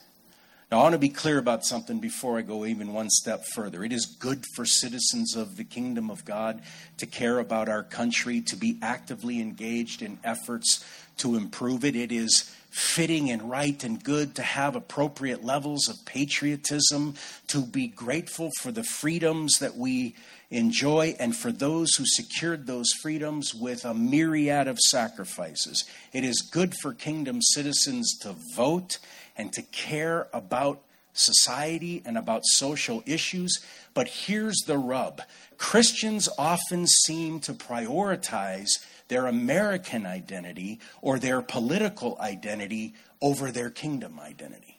Now, 0.71 0.81
I 0.81 0.83
want 0.83 0.93
to 0.93 0.99
be 0.99 1.09
clear 1.09 1.39
about 1.39 1.65
something 1.65 1.99
before 1.99 2.37
I 2.37 2.43
go 2.43 2.67
even 2.67 2.93
one 2.93 3.09
step 3.09 3.47
further. 3.55 3.85
It 3.85 3.93
is 3.93 4.05
good 4.05 4.45
for 4.55 4.67
citizens 4.67 5.35
of 5.35 5.57
the 5.57 5.65
kingdom 5.65 6.11
of 6.11 6.27
God 6.27 6.61
to 6.99 7.07
care 7.07 7.39
about 7.39 7.71
our 7.71 7.83
country, 7.83 8.43
to 8.43 8.57
be 8.57 8.77
actively 8.83 9.41
engaged 9.41 10.03
in 10.03 10.19
efforts 10.23 10.85
to 11.19 11.37
improve 11.37 11.87
it. 11.87 11.97
It 11.97 12.13
is 12.13 12.55
fitting 12.69 13.31
and 13.31 13.49
right 13.49 13.83
and 13.83 14.05
good 14.05 14.35
to 14.35 14.43
have 14.43 14.77
appropriate 14.77 15.43
levels 15.43 15.89
of 15.89 16.05
patriotism, 16.05 17.15
to 17.47 17.63
be 17.63 17.87
grateful 17.87 18.51
for 18.61 18.71
the 18.71 18.85
freedoms 18.85 19.61
that 19.61 19.75
we 19.75 20.15
enjoy, 20.51 21.17
and 21.19 21.35
for 21.35 21.51
those 21.51 21.95
who 21.95 22.05
secured 22.07 22.67
those 22.67 22.91
freedoms 23.03 23.55
with 23.55 23.87
a 23.87 23.95
myriad 23.95 24.69
of 24.69 24.79
sacrifices. 24.79 25.85
It 26.13 26.25
is 26.25 26.43
good 26.43 26.75
for 26.83 26.93
kingdom 26.93 27.41
citizens 27.41 28.19
to 28.21 28.35
vote 28.55 28.99
and 29.38 29.52
to 29.52 29.62
care 29.62 30.28
about 30.33 30.83
society 31.12 32.02
and 32.04 32.18
about 32.18 32.42
social 32.45 33.02
issues. 33.07 33.59
But 33.95 34.09
here's 34.09 34.59
the 34.66 34.78
rub 34.78 35.23
Christians 35.57 36.28
often 36.38 36.87
seem 36.87 37.40
to 37.40 37.54
prioritize 37.54 38.68
their 39.09 39.26
American 39.26 40.04
identity 40.04 40.80
or 41.00 41.18
their 41.18 41.40
political 41.40 42.18
identity 42.21 42.95
over 43.21 43.50
their 43.50 43.71
kingdom 43.71 44.21
identity. 44.21 44.78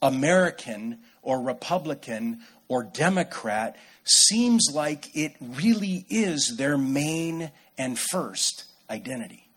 American 0.00 1.00
or 1.22 1.40
Republican 1.40 2.40
or 2.68 2.84
Democrat 2.84 3.76
seems 4.04 4.68
like 4.72 5.14
it 5.16 5.34
really 5.40 6.06
is 6.08 6.56
their 6.56 6.78
main 6.78 7.50
and 7.76 7.98
first 7.98 8.64
identity. 8.88 9.47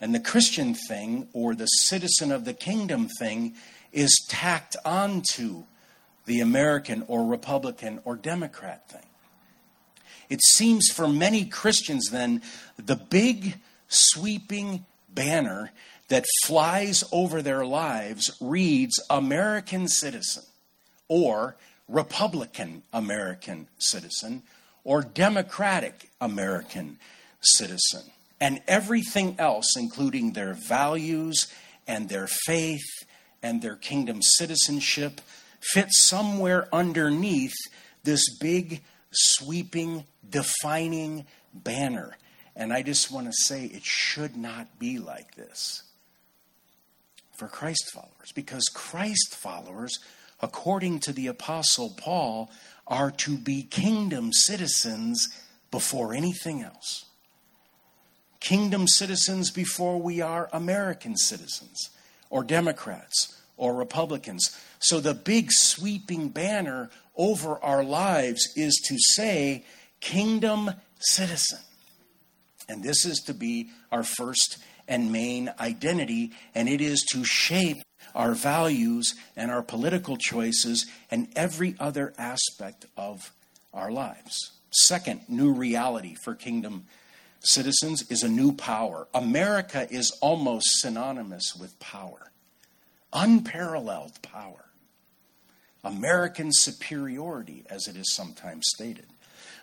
And 0.00 0.14
the 0.14 0.20
Christian 0.20 0.74
thing, 0.74 1.28
or 1.32 1.54
the 1.54 1.66
citizen 1.66 2.32
of 2.32 2.44
the 2.44 2.54
kingdom 2.54 3.08
thing, 3.18 3.54
is 3.92 4.24
tacked 4.28 4.76
onto 4.84 5.64
the 6.26 6.40
American 6.40 7.04
or 7.06 7.26
Republican 7.26 8.00
or 8.04 8.16
Democrat 8.16 8.88
thing. 8.88 9.06
It 10.28 10.42
seems 10.42 10.88
for 10.88 11.08
many 11.08 11.44
Christians, 11.44 12.08
then, 12.10 12.40
the 12.76 12.96
big 12.96 13.56
sweeping 13.88 14.86
banner 15.08 15.72
that 16.08 16.24
flies 16.44 17.04
over 17.12 17.42
their 17.42 17.66
lives 17.66 18.30
reads 18.40 19.00
American 19.10 19.88
citizen 19.88 20.44
or 21.08 21.56
Republican 21.88 22.82
American 22.92 23.66
citizen 23.78 24.42
or 24.84 25.02
Democratic 25.02 26.08
American 26.20 26.98
citizen 27.40 28.02
and 28.40 28.62
everything 28.66 29.36
else, 29.38 29.76
including 29.76 30.32
their 30.32 30.54
values 30.54 31.52
and 31.86 32.08
their 32.08 32.26
faith 32.26 33.04
and 33.42 33.60
their 33.60 33.76
kingdom 33.76 34.22
citizenship, 34.22 35.20
fits 35.60 36.06
somewhere 36.08 36.68
underneath 36.72 37.54
this 38.02 38.38
big, 38.38 38.82
sweeping, 39.10 40.04
defining 40.28 41.26
banner. 41.52 42.16
And 42.56 42.72
I 42.72 42.82
just 42.82 43.10
want 43.10 43.26
to 43.26 43.32
say 43.32 43.66
it 43.66 43.84
should 43.84 44.36
not 44.36 44.78
be 44.78 44.98
like 44.98 45.34
this 45.34 45.82
for 47.32 47.48
Christ 47.48 47.90
followers, 47.94 48.32
because 48.34 48.64
Christ 48.74 49.34
followers, 49.34 49.98
according 50.42 51.00
to 51.00 51.12
the 51.12 51.26
Apostle 51.26 51.94
Paul, 51.96 52.50
are 52.86 53.10
to 53.12 53.38
be 53.38 53.62
kingdom 53.62 54.32
citizens 54.32 55.28
before 55.70 56.12
anything 56.12 56.62
else 56.62 57.06
kingdom 58.40 58.88
citizens 58.88 59.50
before 59.50 60.00
we 60.00 60.20
are 60.20 60.48
American 60.52 61.16
citizens 61.16 61.90
or 62.30 62.42
Democrats 62.42 63.40
or 63.56 63.74
Republicans. 63.74 64.58
So 64.78 65.00
the 65.00 65.14
big 65.14 65.48
sweeping 65.50 66.30
banner 66.30 66.90
over 67.16 67.62
our 67.62 67.84
lives 67.84 68.48
is 68.56 68.80
to 68.86 68.96
say, 69.14 69.64
kingdom 70.00 70.70
citizen. 70.98 71.60
And 72.68 72.82
this 72.82 73.04
is 73.04 73.18
to 73.26 73.34
be 73.34 73.68
our 73.92 74.02
first 74.02 74.58
and 74.88 75.12
main 75.12 75.52
identity, 75.60 76.32
and 76.54 76.68
it 76.68 76.80
is 76.80 77.02
to 77.12 77.24
shape 77.24 77.76
our 78.14 78.32
values 78.32 79.14
and 79.36 79.50
our 79.50 79.62
political 79.62 80.16
choices 80.16 80.86
and 81.10 81.28
every 81.36 81.76
other 81.78 82.12
aspect 82.18 82.86
of 82.96 83.32
our 83.72 83.92
lives. 83.92 84.52
Second, 84.70 85.20
new 85.28 85.52
reality 85.52 86.16
for 86.24 86.34
kingdom 86.34 86.86
citizens 87.40 88.08
is 88.10 88.22
a 88.22 88.28
new 88.28 88.52
power. 88.52 89.08
America 89.14 89.86
is 89.90 90.16
almost 90.20 90.66
synonymous 90.80 91.56
with 91.58 91.78
power, 91.80 92.30
unparalleled 93.12 94.20
power. 94.22 94.66
American 95.82 96.50
superiority, 96.52 97.64
as 97.70 97.86
it 97.86 97.96
is 97.96 98.14
sometimes 98.14 98.66
stated. 98.74 99.06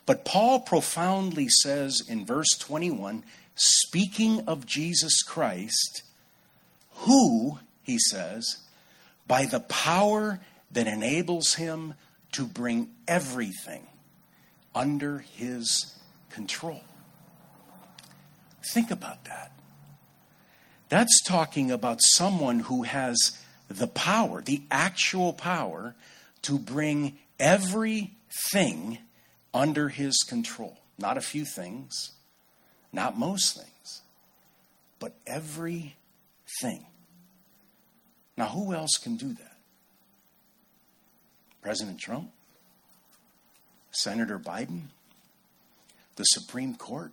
But 0.05 0.25
Paul 0.25 0.61
profoundly 0.61 1.47
says 1.49 2.01
in 2.07 2.25
verse 2.25 2.57
21 2.59 3.23
speaking 3.55 4.41
of 4.47 4.65
Jesus 4.65 5.21
Christ, 5.23 6.03
who, 6.91 7.59
he 7.83 7.97
says, 7.97 8.57
by 9.27 9.45
the 9.45 9.59
power 9.59 10.39
that 10.71 10.87
enables 10.87 11.55
him 11.55 11.95
to 12.33 12.45
bring 12.45 12.89
everything 13.07 13.87
under 14.75 15.19
his 15.19 15.95
control. 16.29 16.81
Think 18.73 18.91
about 18.91 19.25
that. 19.25 19.51
That's 20.89 21.21
talking 21.23 21.71
about 21.71 21.99
someone 22.01 22.59
who 22.59 22.83
has 22.83 23.37
the 23.69 23.87
power, 23.87 24.41
the 24.41 24.61
actual 24.71 25.33
power, 25.33 25.95
to 26.43 26.57
bring 26.57 27.17
everything 27.39 28.99
under 29.53 29.89
his 29.89 30.17
control. 30.27 30.77
Not 30.97 31.17
a 31.17 31.21
few 31.21 31.45
things, 31.45 32.11
not 32.91 33.17
most 33.17 33.55
things, 33.55 34.01
but 34.99 35.13
everything. 35.25 35.93
Now, 38.37 38.47
who 38.47 38.73
else 38.73 38.97
can 38.97 39.15
do 39.15 39.33
that? 39.33 39.57
President 41.61 41.99
Trump? 41.99 42.31
Senator 43.91 44.39
Biden? 44.39 44.83
The 46.15 46.23
Supreme 46.23 46.75
Court? 46.75 47.11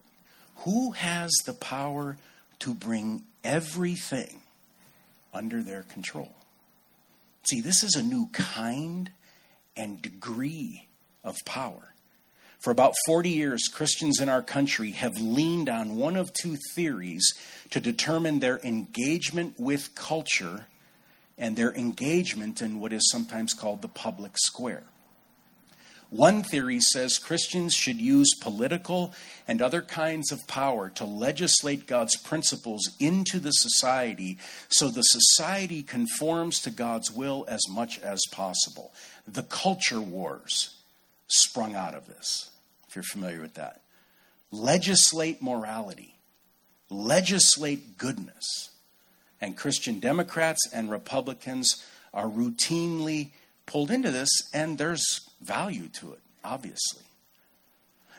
Who 0.64 0.92
has 0.92 1.30
the 1.44 1.52
power 1.52 2.16
to 2.60 2.74
bring 2.74 3.24
everything 3.42 4.40
under 5.32 5.62
their 5.62 5.82
control? 5.82 6.34
See, 7.48 7.60
this 7.60 7.82
is 7.82 7.94
a 7.94 8.02
new 8.02 8.28
kind 8.32 9.10
and 9.76 10.00
degree 10.00 10.88
of 11.22 11.44
power. 11.44 11.92
For 12.60 12.70
about 12.70 12.94
40 13.04 13.28
years, 13.28 13.68
Christians 13.68 14.20
in 14.20 14.30
our 14.30 14.40
country 14.40 14.92
have 14.92 15.20
leaned 15.20 15.68
on 15.68 15.96
one 15.96 16.16
of 16.16 16.32
two 16.32 16.56
theories 16.74 17.34
to 17.68 17.78
determine 17.78 18.38
their 18.38 18.58
engagement 18.60 19.56
with 19.58 19.94
culture 19.94 20.64
and 21.36 21.56
their 21.56 21.74
engagement 21.74 22.62
in 22.62 22.80
what 22.80 22.94
is 22.94 23.10
sometimes 23.10 23.52
called 23.52 23.82
the 23.82 23.88
public 23.88 24.38
square. 24.38 24.84
One 26.14 26.44
theory 26.44 26.78
says 26.78 27.18
Christians 27.18 27.74
should 27.74 28.00
use 28.00 28.36
political 28.40 29.12
and 29.48 29.60
other 29.60 29.82
kinds 29.82 30.30
of 30.30 30.46
power 30.46 30.88
to 30.90 31.04
legislate 31.04 31.88
God's 31.88 32.16
principles 32.16 32.88
into 33.00 33.40
the 33.40 33.50
society 33.50 34.38
so 34.68 34.86
the 34.88 35.02
society 35.02 35.82
conforms 35.82 36.60
to 36.60 36.70
God's 36.70 37.10
will 37.10 37.44
as 37.48 37.62
much 37.68 37.98
as 37.98 38.20
possible. 38.30 38.94
The 39.26 39.42
culture 39.42 40.00
wars 40.00 40.76
sprung 41.26 41.74
out 41.74 41.94
of 41.96 42.06
this, 42.06 42.48
if 42.88 42.94
you're 42.94 43.02
familiar 43.02 43.40
with 43.40 43.54
that. 43.54 43.80
Legislate 44.52 45.42
morality, 45.42 46.14
legislate 46.90 47.98
goodness. 47.98 48.70
And 49.40 49.56
Christian 49.56 49.98
Democrats 49.98 50.60
and 50.72 50.92
Republicans 50.92 51.84
are 52.12 52.28
routinely 52.28 53.30
pulled 53.66 53.90
into 53.90 54.12
this, 54.12 54.30
and 54.52 54.78
there's 54.78 55.23
value 55.44 55.88
to 55.88 56.12
it, 56.12 56.20
obviously. 56.42 57.02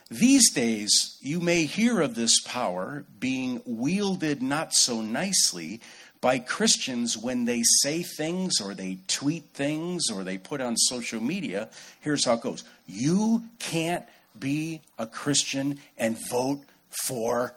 These 0.09 0.53
days, 0.53 1.17
you 1.19 1.39
may 1.39 1.65
hear 1.65 1.99
of 2.01 2.13
this 2.13 2.39
power 2.41 3.05
being 3.19 3.61
wielded 3.65 4.41
not 4.43 4.73
so 4.73 5.01
nicely 5.01 5.81
by 6.21 6.39
Christians 6.39 7.17
when 7.17 7.45
they 7.45 7.63
say 7.81 8.03
things 8.03 8.61
or 8.61 8.73
they 8.73 8.99
tweet 9.07 9.45
things 9.53 10.09
or 10.11 10.23
they 10.23 10.37
put 10.37 10.61
on 10.61 10.77
social 10.77 11.21
media. 11.21 11.69
Here's 12.01 12.25
how 12.25 12.33
it 12.33 12.41
goes 12.41 12.63
You 12.87 13.43
can't 13.57 14.05
be 14.37 14.81
a 14.99 15.07
Christian 15.07 15.79
and 15.97 16.17
vote 16.29 16.61
for 17.05 17.55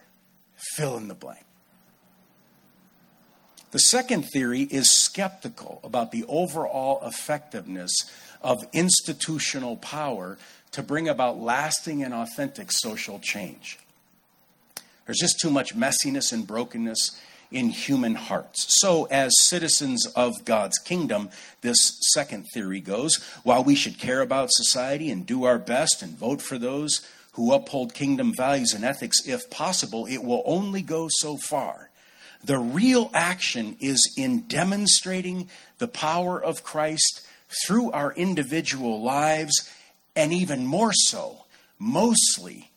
fill 0.76 0.96
in 0.96 1.08
the 1.08 1.14
blank. 1.14 1.44
The 3.70 3.78
second 3.78 4.22
theory 4.22 4.62
is 4.62 4.90
skeptical 4.90 5.80
about 5.84 6.10
the 6.10 6.24
overall 6.26 7.06
effectiveness 7.06 7.92
of 8.40 8.64
institutional 8.72 9.76
power 9.76 10.38
to 10.72 10.82
bring 10.82 11.08
about 11.08 11.38
lasting 11.38 12.02
and 12.02 12.14
authentic 12.14 12.72
social 12.72 13.18
change. 13.18 13.78
There's 15.04 15.18
just 15.18 15.40
too 15.40 15.50
much 15.50 15.76
messiness 15.76 16.32
and 16.32 16.46
brokenness 16.46 17.20
in 17.50 17.70
human 17.70 18.14
hearts. 18.14 18.66
So, 18.80 19.04
as 19.06 19.32
citizens 19.40 20.06
of 20.14 20.44
God's 20.44 20.78
kingdom, 20.78 21.30
this 21.62 21.98
second 22.12 22.46
theory 22.52 22.80
goes 22.80 23.16
while 23.42 23.64
we 23.64 23.74
should 23.74 23.98
care 23.98 24.20
about 24.20 24.50
society 24.50 25.10
and 25.10 25.26
do 25.26 25.44
our 25.44 25.58
best 25.58 26.02
and 26.02 26.16
vote 26.16 26.42
for 26.42 26.58
those 26.58 27.06
who 27.32 27.52
uphold 27.52 27.94
kingdom 27.94 28.32
values 28.36 28.74
and 28.74 28.84
ethics 28.84 29.26
if 29.26 29.48
possible, 29.50 30.06
it 30.06 30.24
will 30.24 30.42
only 30.44 30.82
go 30.82 31.08
so 31.10 31.36
far. 31.36 31.87
The 32.44 32.58
real 32.58 33.10
action 33.14 33.76
is 33.80 34.14
in 34.16 34.42
demonstrating 34.42 35.48
the 35.78 35.88
power 35.88 36.42
of 36.42 36.62
Christ 36.62 37.26
through 37.66 37.90
our 37.92 38.12
individual 38.12 39.02
lives, 39.02 39.68
and 40.14 40.32
even 40.32 40.66
more 40.66 40.92
so, 40.92 41.44
mostly 41.78 42.70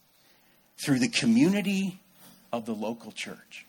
through 0.84 1.00
the 1.00 1.10
community 1.10 2.00
of 2.52 2.65
the 2.65 2.74
local 2.74 3.12
church. 3.12 3.65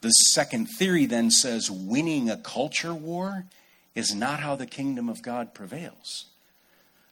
The 0.00 0.10
second 0.10 0.66
theory 0.66 1.06
then 1.06 1.30
says 1.30 1.70
winning 1.70 2.30
a 2.30 2.36
culture 2.36 2.94
war 2.94 3.46
is 3.94 4.14
not 4.14 4.40
how 4.40 4.54
the 4.54 4.66
kingdom 4.66 5.08
of 5.08 5.22
God 5.22 5.54
prevails. 5.54 6.26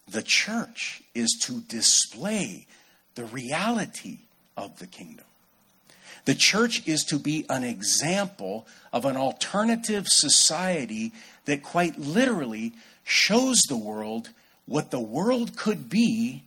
The 0.08 0.22
church 0.22 1.02
is 1.14 1.36
to 1.44 1.60
display 1.62 2.66
the 3.14 3.24
reality 3.24 4.18
of 4.56 4.78
the 4.78 4.86
kingdom. 4.86 5.24
The 6.24 6.34
church 6.34 6.86
is 6.86 7.04
to 7.04 7.18
be 7.18 7.44
an 7.50 7.64
example 7.64 8.66
of 8.92 9.04
an 9.04 9.16
alternative 9.16 10.06
society 10.08 11.12
that 11.44 11.62
quite 11.62 11.98
literally 11.98 12.72
shows 13.02 13.60
the 13.68 13.76
world 13.76 14.30
what 14.66 14.90
the 14.90 15.00
world 15.00 15.56
could 15.56 15.90
be 15.90 16.44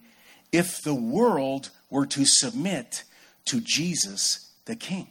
if 0.51 0.81
the 0.81 0.95
world 0.95 1.69
were 1.89 2.07
to 2.07 2.25
submit 2.25 3.03
to 3.45 3.61
Jesus 3.61 4.51
the 4.65 4.75
King. 4.75 5.07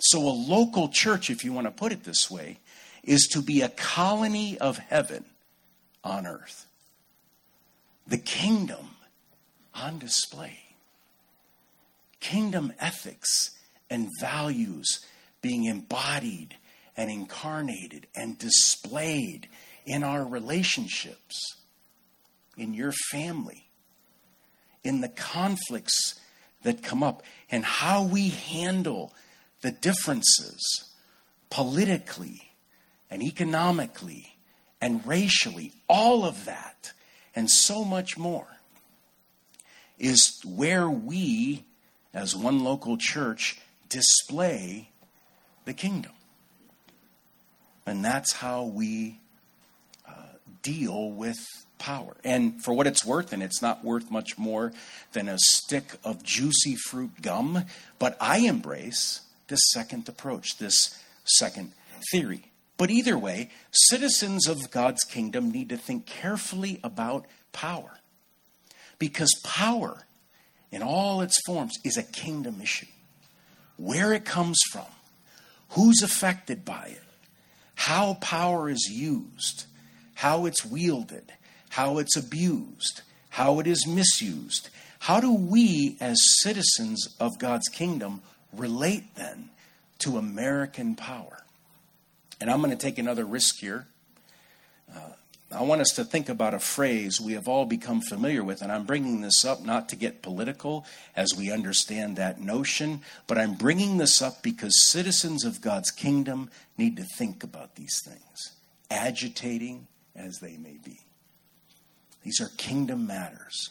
So, 0.00 0.18
a 0.20 0.30
local 0.30 0.88
church, 0.88 1.30
if 1.30 1.44
you 1.44 1.52
want 1.52 1.66
to 1.66 1.70
put 1.70 1.92
it 1.92 2.04
this 2.04 2.30
way, 2.30 2.58
is 3.04 3.28
to 3.32 3.42
be 3.42 3.62
a 3.62 3.68
colony 3.68 4.58
of 4.58 4.78
heaven 4.78 5.24
on 6.02 6.26
earth. 6.26 6.66
The 8.06 8.18
kingdom 8.18 8.96
on 9.74 9.98
display. 9.98 10.58
Kingdom 12.20 12.72
ethics 12.78 13.50
and 13.88 14.08
values 14.20 15.04
being 15.42 15.64
embodied 15.64 16.56
and 16.96 17.10
incarnated 17.10 18.06
and 18.14 18.38
displayed 18.38 19.48
in 19.86 20.04
our 20.04 20.24
relationships, 20.24 21.56
in 22.56 22.74
your 22.74 22.92
family, 23.10 23.70
in 24.84 25.00
the 25.00 25.08
conflicts 25.08 26.20
that 26.62 26.82
come 26.82 27.02
up, 27.02 27.22
and 27.50 27.64
how 27.64 28.02
we 28.02 28.28
handle 28.28 29.14
the 29.62 29.72
differences 29.72 30.90
politically 31.48 32.52
and 33.10 33.22
economically 33.22 34.36
and 34.80 35.06
racially, 35.06 35.72
all 35.88 36.24
of 36.24 36.44
that 36.44 36.92
and 37.34 37.50
so 37.50 37.84
much 37.84 38.16
more 38.16 38.46
is 39.98 40.40
where 40.44 40.88
we, 40.88 41.64
as 42.12 42.34
one 42.34 42.64
local 42.64 42.96
church, 42.96 43.60
display 43.88 44.90
the 45.64 45.72
kingdom. 45.72 46.12
And 47.86 48.04
that's 48.04 48.34
how 48.34 48.64
we 48.64 49.20
uh, 50.08 50.12
deal 50.62 51.10
with 51.10 51.38
power. 51.78 52.16
And 52.22 52.62
for 52.62 52.72
what 52.72 52.86
it's 52.86 53.04
worth, 53.04 53.32
and 53.32 53.42
it's 53.42 53.62
not 53.62 53.84
worth 53.84 54.10
much 54.10 54.38
more 54.38 54.72
than 55.12 55.28
a 55.28 55.38
stick 55.38 55.96
of 56.04 56.22
juicy 56.22 56.76
fruit 56.76 57.22
gum, 57.22 57.64
but 57.98 58.16
I 58.20 58.38
embrace 58.38 59.22
this 59.48 59.60
second 59.72 60.08
approach, 60.08 60.58
this 60.58 61.02
second 61.24 61.72
theory. 62.12 62.44
But 62.76 62.90
either 62.90 63.18
way, 63.18 63.50
citizens 63.72 64.46
of 64.46 64.70
God's 64.70 65.04
kingdom 65.04 65.50
need 65.50 65.68
to 65.70 65.76
think 65.76 66.06
carefully 66.06 66.80
about 66.82 67.26
power. 67.52 67.98
Because 68.98 69.34
power, 69.44 70.06
in 70.72 70.82
all 70.82 71.20
its 71.20 71.38
forms, 71.46 71.76
is 71.84 71.96
a 71.96 72.02
kingdom 72.02 72.60
issue. 72.60 72.86
Where 73.76 74.12
it 74.12 74.24
comes 74.24 74.58
from, 74.70 74.86
who's 75.70 76.02
affected 76.02 76.64
by 76.64 76.88
it, 76.88 77.02
how 77.74 78.14
power 78.20 78.68
is 78.68 78.90
used, 78.90 79.64
how 80.14 80.46
it's 80.46 80.64
wielded, 80.64 81.32
how 81.70 81.98
it's 81.98 82.16
abused, 82.16 83.02
how 83.30 83.58
it 83.60 83.66
is 83.66 83.86
misused. 83.86 84.68
How 84.98 85.20
do 85.20 85.32
we, 85.32 85.96
as 85.98 86.18
citizens 86.42 87.16
of 87.18 87.38
God's 87.38 87.68
kingdom, 87.68 88.20
relate 88.52 89.14
then 89.14 89.48
to 90.00 90.18
American 90.18 90.94
power? 90.94 91.44
And 92.40 92.50
I'm 92.50 92.58
going 92.60 92.70
to 92.70 92.76
take 92.76 92.98
another 92.98 93.24
risk 93.24 93.56
here. 93.60 93.86
Uh, 94.94 95.12
I 95.52 95.62
want 95.62 95.80
us 95.80 95.90
to 95.96 96.04
think 96.04 96.28
about 96.28 96.54
a 96.54 96.60
phrase 96.60 97.20
we 97.20 97.32
have 97.32 97.48
all 97.48 97.66
become 97.66 98.00
familiar 98.02 98.44
with, 98.44 98.62
and 98.62 98.70
I'm 98.70 98.84
bringing 98.84 99.20
this 99.20 99.44
up 99.44 99.64
not 99.64 99.88
to 99.88 99.96
get 99.96 100.22
political 100.22 100.86
as 101.16 101.34
we 101.36 101.50
understand 101.50 102.16
that 102.16 102.40
notion, 102.40 103.00
but 103.26 103.36
I'm 103.36 103.54
bringing 103.54 103.98
this 103.98 104.22
up 104.22 104.44
because 104.44 104.88
citizens 104.88 105.44
of 105.44 105.60
God's 105.60 105.90
kingdom 105.90 106.50
need 106.78 106.96
to 106.98 107.04
think 107.16 107.42
about 107.42 107.74
these 107.74 108.00
things, 108.04 108.52
agitating 108.90 109.88
as 110.14 110.38
they 110.38 110.56
may 110.56 110.78
be. 110.84 111.00
These 112.22 112.40
are 112.40 112.50
kingdom 112.56 113.08
matters. 113.08 113.70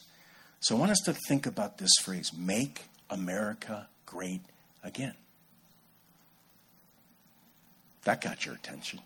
So 0.59 0.75
I 0.75 0.79
want 0.79 0.91
us 0.91 1.01
to 1.05 1.13
think 1.13 1.45
about 1.45 1.77
this 1.77 1.93
phrase 2.01 2.33
make 2.37 2.81
America 3.09 3.87
great 4.05 4.41
again. 4.83 5.15
That 8.03 8.19
got 8.19 8.45
your 8.45 8.55
attention. 8.55 8.99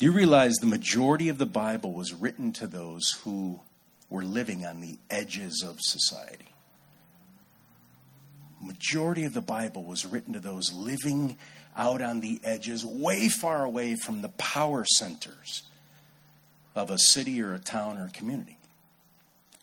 You 0.00 0.12
realize 0.12 0.54
the 0.54 0.66
majority 0.66 1.28
of 1.28 1.36
the 1.36 1.44
Bible 1.44 1.92
was 1.92 2.14
written 2.14 2.52
to 2.54 2.66
those 2.66 3.18
who 3.22 3.60
were 4.08 4.24
living 4.24 4.64
on 4.64 4.80
the 4.80 4.98
edges 5.10 5.62
of 5.62 5.76
society. 5.78 6.48
Majority 8.62 9.24
of 9.24 9.34
the 9.34 9.42
Bible 9.42 9.84
was 9.84 10.06
written 10.06 10.32
to 10.32 10.40
those 10.40 10.72
living 10.72 11.36
out 11.76 12.00
on 12.00 12.20
the 12.20 12.40
edges, 12.42 12.84
way 12.84 13.28
far 13.28 13.62
away 13.62 13.94
from 13.94 14.22
the 14.22 14.30
power 14.30 14.86
centers 14.86 15.64
of 16.74 16.90
a 16.90 16.98
city 16.98 17.42
or 17.42 17.52
a 17.52 17.58
town 17.58 17.98
or 17.98 18.06
a 18.06 18.10
community. 18.10 18.56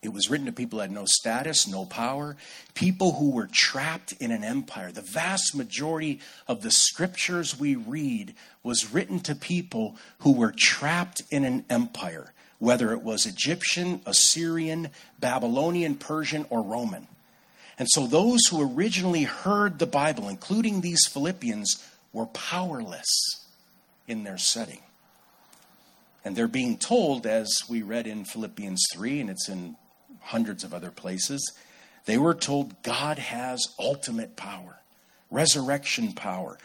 It 0.04 0.14
was 0.14 0.30
written 0.30 0.46
to 0.46 0.52
people 0.52 0.78
that 0.78 0.86
had 0.86 0.92
no 0.92 1.06
status, 1.08 1.68
no 1.68 1.84
power, 1.84 2.38
people 2.76 3.14
who 3.14 3.32
were 3.32 3.50
trapped 3.52 4.14
in 4.20 4.32
an 4.32 4.44
empire. 4.44 4.92
The 4.92 5.02
vast 5.02 5.56
majority 5.56 6.20
of 6.48 6.62
the 6.62 6.70
scriptures 6.70 7.60
we 7.60 7.76
read 7.76 8.36
was 8.62 8.94
written 8.94 9.20
to 9.22 9.34
people 9.34 9.96
who 10.20 10.34
were 10.34 10.54
trapped 10.56 11.24
in 11.32 11.44
an 11.44 11.66
empire, 11.70 12.32
whether 12.60 12.92
it 12.92 13.02
was 13.02 13.26
Egyptian, 13.26 14.02
Assyrian, 14.06 14.90
Babylonian, 15.20 15.96
Persian, 15.96 16.46
or 16.52 16.62
Roman. 16.62 17.08
And 17.80 17.88
so 17.90 18.06
those 18.06 18.46
who 18.50 18.76
originally 18.76 19.24
heard 19.24 19.80
the 19.80 19.88
Bible, 19.88 20.30
including 20.30 20.82
these 20.82 21.08
Philippians, 21.08 21.84
were 22.14 22.28
powerless 22.28 23.46
in 24.08 24.24
their 24.24 24.38
setting. 24.38 24.82
And 26.24 26.36
they're 26.36 26.48
being 26.48 26.78
told, 26.78 27.26
as 27.26 27.64
we 27.70 27.82
read 27.82 28.06
in 28.06 28.26
Philippians 28.26 28.84
3, 28.94 29.22
and 29.22 29.30
it's 29.30 29.50
in 29.50 29.76
hundreds 30.22 30.64
of 30.64 30.74
other 30.74 30.92
places, 30.92 31.54
they 32.06 32.18
were 32.18 32.34
told 32.34 32.82
God 32.84 33.20
has 33.20 33.60
ultimate 33.80 34.36
power, 34.36 34.80
resurrection 35.30 36.14
power, 36.14 36.58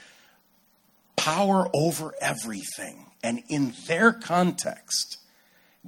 power 1.17 1.69
over 1.75 2.15
everything. 2.21 3.07
And 3.23 3.43
in 3.49 3.75
their 3.87 4.13
context, 4.13 5.19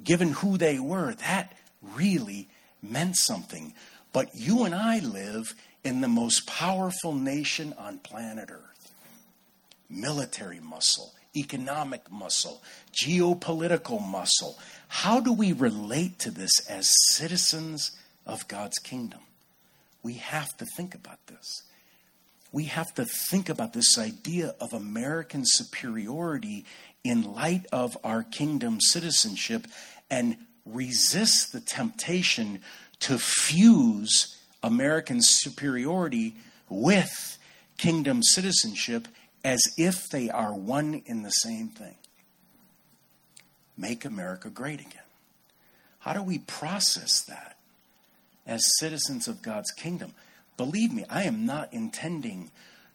given 0.03 0.33
who 0.33 0.57
they 0.57 0.79
were, 0.79 1.15
that 1.15 1.57
really 1.83 2.49
meant 2.83 3.17
something. 3.17 3.75
But 4.13 4.35
you 4.35 4.65
and 4.65 4.75
I 4.75 5.01
live 5.01 5.55
in 5.83 6.01
the 6.01 6.09
most 6.09 6.47
powerful 6.47 7.13
nation 7.15 7.75
on 7.79 7.99
planet 7.99 8.51
Earth 8.51 8.75
military 9.89 10.61
muscle, 10.61 11.13
economic 11.37 12.11
muscle, 12.11 12.63
geopolitical 12.93 14.05
muscle. 14.07 14.59
How 14.89 15.21
do 15.21 15.33
we 15.33 15.53
relate 15.53 16.19
to 16.21 16.31
this 16.31 16.53
as 16.69 16.91
citizens 17.11 17.93
of 18.27 18.47
God's 18.49 18.79
kingdom? 18.79 19.21
We 20.03 20.15
have 20.15 20.57
to 20.59 20.67
think 20.77 20.95
about 20.95 21.27
this. 21.27 21.63
We 22.53 22.65
have 22.65 22.95
to 22.95 23.05
think 23.05 23.49
about 23.49 23.73
this 23.73 23.99
idea 23.99 24.55
of 24.61 24.73
American 24.73 25.43
superiority 25.45 26.65
in 27.03 27.35
light 27.35 27.67
of 27.73 27.97
our 28.05 28.23
kingdom 28.23 28.81
citizenship 28.81 29.67
and 30.11 30.37
resist 30.65 31.53
the 31.53 31.61
temptation 31.61 32.61
to 33.01 33.19
fuse 33.19 34.39
American 34.63 35.19
superiority 35.21 36.37
with 36.69 37.39
kingdom 37.77 38.23
citizenship 38.23 39.09
as 39.45 39.63
if 39.77 40.09
they 40.09 40.31
are 40.31 40.55
one 40.55 41.03
in 41.05 41.23
the 41.23 41.31
same 41.31 41.69
thing. 41.69 41.97
Make 43.77 44.05
America 44.05 44.49
great 44.49 44.81
again. 44.81 45.03
How 46.01 46.15
do 46.15 46.23
we 46.23 46.39
process 46.39 47.23
that 47.23 47.57
as 48.47 48.65
citizens 48.79 49.29
of 49.29 49.43
God's 49.43 49.71
kingdom? 49.73 50.13
Believe 50.57 50.93
me, 50.93 51.05
I 51.11 51.25
am 51.25 51.45
not 51.45 51.73
intending 51.73 52.51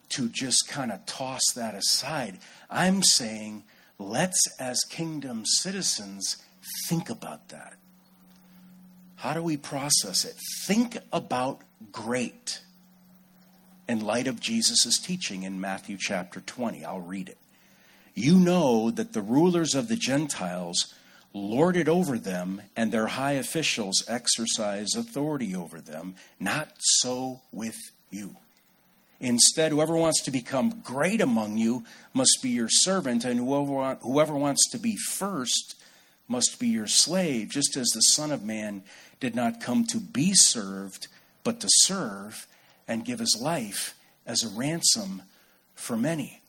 to 0.09 0.29
just 0.29 0.67
kind 0.67 0.91
of 0.91 1.05
toss 1.05 1.41
that 1.55 1.75
aside. 1.75 2.39
I'm 2.69 3.03
saying, 3.03 3.63
let's, 3.99 4.39
as 4.59 4.79
kingdom 4.89 5.45
citizens, 5.45 6.37
think 6.87 7.09
about 7.09 7.49
that. 7.49 7.75
How 9.17 9.33
do 9.33 9.43
we 9.43 9.57
process 9.57 10.23
it? 10.23 10.35
Think 10.65 10.97
about 11.11 11.61
great 11.91 12.61
in 13.89 13.99
light 14.05 14.27
of 14.27 14.39
Jesus' 14.39 14.99
teaching 14.99 15.41
in 15.41 15.59
Matthew 15.59 15.97
chapter 15.99 16.41
20. 16.41 16.85
I'll 16.85 17.01
read 17.01 17.27
it. 17.27 17.39
You 18.13 18.37
know 18.37 18.91
that 18.91 19.13
the 19.13 19.21
rulers 19.21 19.73
of 19.73 19.87
the 19.87 19.95
Gentiles 19.95 20.93
lord 21.33 21.75
it 21.75 21.89
over 21.89 22.19
them, 22.19 22.61
and 22.75 22.91
their 22.91 23.07
high 23.07 23.31
officials 23.31 24.03
exercise 24.07 24.93
authority 24.95 25.55
over 25.55 25.81
them. 25.81 26.13
Not 26.39 26.69
so 26.79 27.41
with 27.51 27.77
you. 28.11 28.35
Instead, 29.19 29.71
whoever 29.71 29.97
wants 29.97 30.21
to 30.21 30.31
become 30.31 30.81
great 30.83 31.19
among 31.19 31.57
you 31.57 31.83
must 32.13 32.39
be 32.43 32.49
your 32.49 32.69
servant, 32.69 33.25
and 33.25 33.39
whoever, 33.39 33.95
whoever 34.03 34.35
wants 34.35 34.69
to 34.69 34.77
be 34.77 34.97
first 34.97 35.75
must 36.27 36.59
be 36.59 36.67
your 36.67 36.87
slave, 36.87 37.49
just 37.49 37.75
as 37.75 37.87
the 37.87 38.01
Son 38.01 38.31
of 38.31 38.43
Man 38.43 38.83
did 39.19 39.33
not 39.33 39.59
come 39.59 39.83
to 39.85 39.97
be 39.97 40.33
served, 40.35 41.07
but 41.43 41.59
to 41.61 41.67
serve 41.71 42.45
and 42.89 43.05
give 43.05 43.19
his 43.19 43.39
life 43.39 43.95
as 44.25 44.43
a 44.43 44.49
ransom 44.49 45.21
for 45.75 45.95
many. 45.95 46.41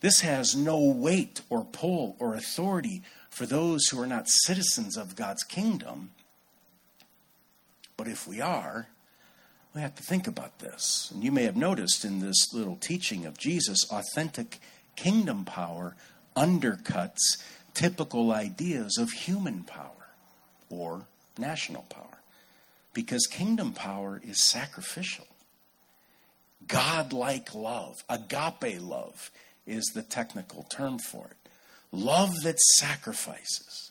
This 0.00 0.22
has 0.22 0.56
no 0.56 0.80
weight 0.80 1.42
or 1.50 1.64
pull 1.64 2.16
or 2.18 2.34
authority 2.34 3.02
for 3.30 3.46
those 3.46 3.86
who 3.86 4.00
are 4.00 4.06
not 4.06 4.28
citizens 4.28 4.96
of 4.96 5.14
God's 5.14 5.44
kingdom. 5.44 6.10
But 7.96 8.08
if 8.08 8.26
we 8.26 8.40
are, 8.40 8.88
we 9.74 9.82
have 9.82 9.94
to 9.94 10.02
think 10.02 10.26
about 10.26 10.58
this. 10.58 11.10
And 11.14 11.22
you 11.22 11.30
may 11.30 11.44
have 11.44 11.56
noticed 11.56 12.04
in 12.04 12.20
this 12.20 12.52
little 12.52 12.76
teaching 12.76 13.26
of 13.26 13.38
Jesus, 13.38 13.86
authentic 13.92 14.60
kingdom 14.96 15.44
power 15.44 15.94
undercuts 16.34 17.42
typical 17.74 18.32
ideas 18.32 18.96
of 18.98 19.10
human 19.10 19.62
power 19.62 20.08
or 20.70 21.02
national 21.38 21.82
power. 21.82 22.18
Because 22.94 23.26
kingdom 23.26 23.72
power 23.72 24.20
is 24.24 24.42
sacrificial. 24.42 25.26
God-like 26.72 27.54
love, 27.54 28.02
agape 28.08 28.80
love 28.80 29.30
is 29.66 29.84
the 29.94 30.02
technical 30.02 30.62
term 30.74 30.98
for 30.98 31.26
it. 31.26 31.50
Love 31.92 32.30
that 32.44 32.58
sacrifices, 32.58 33.90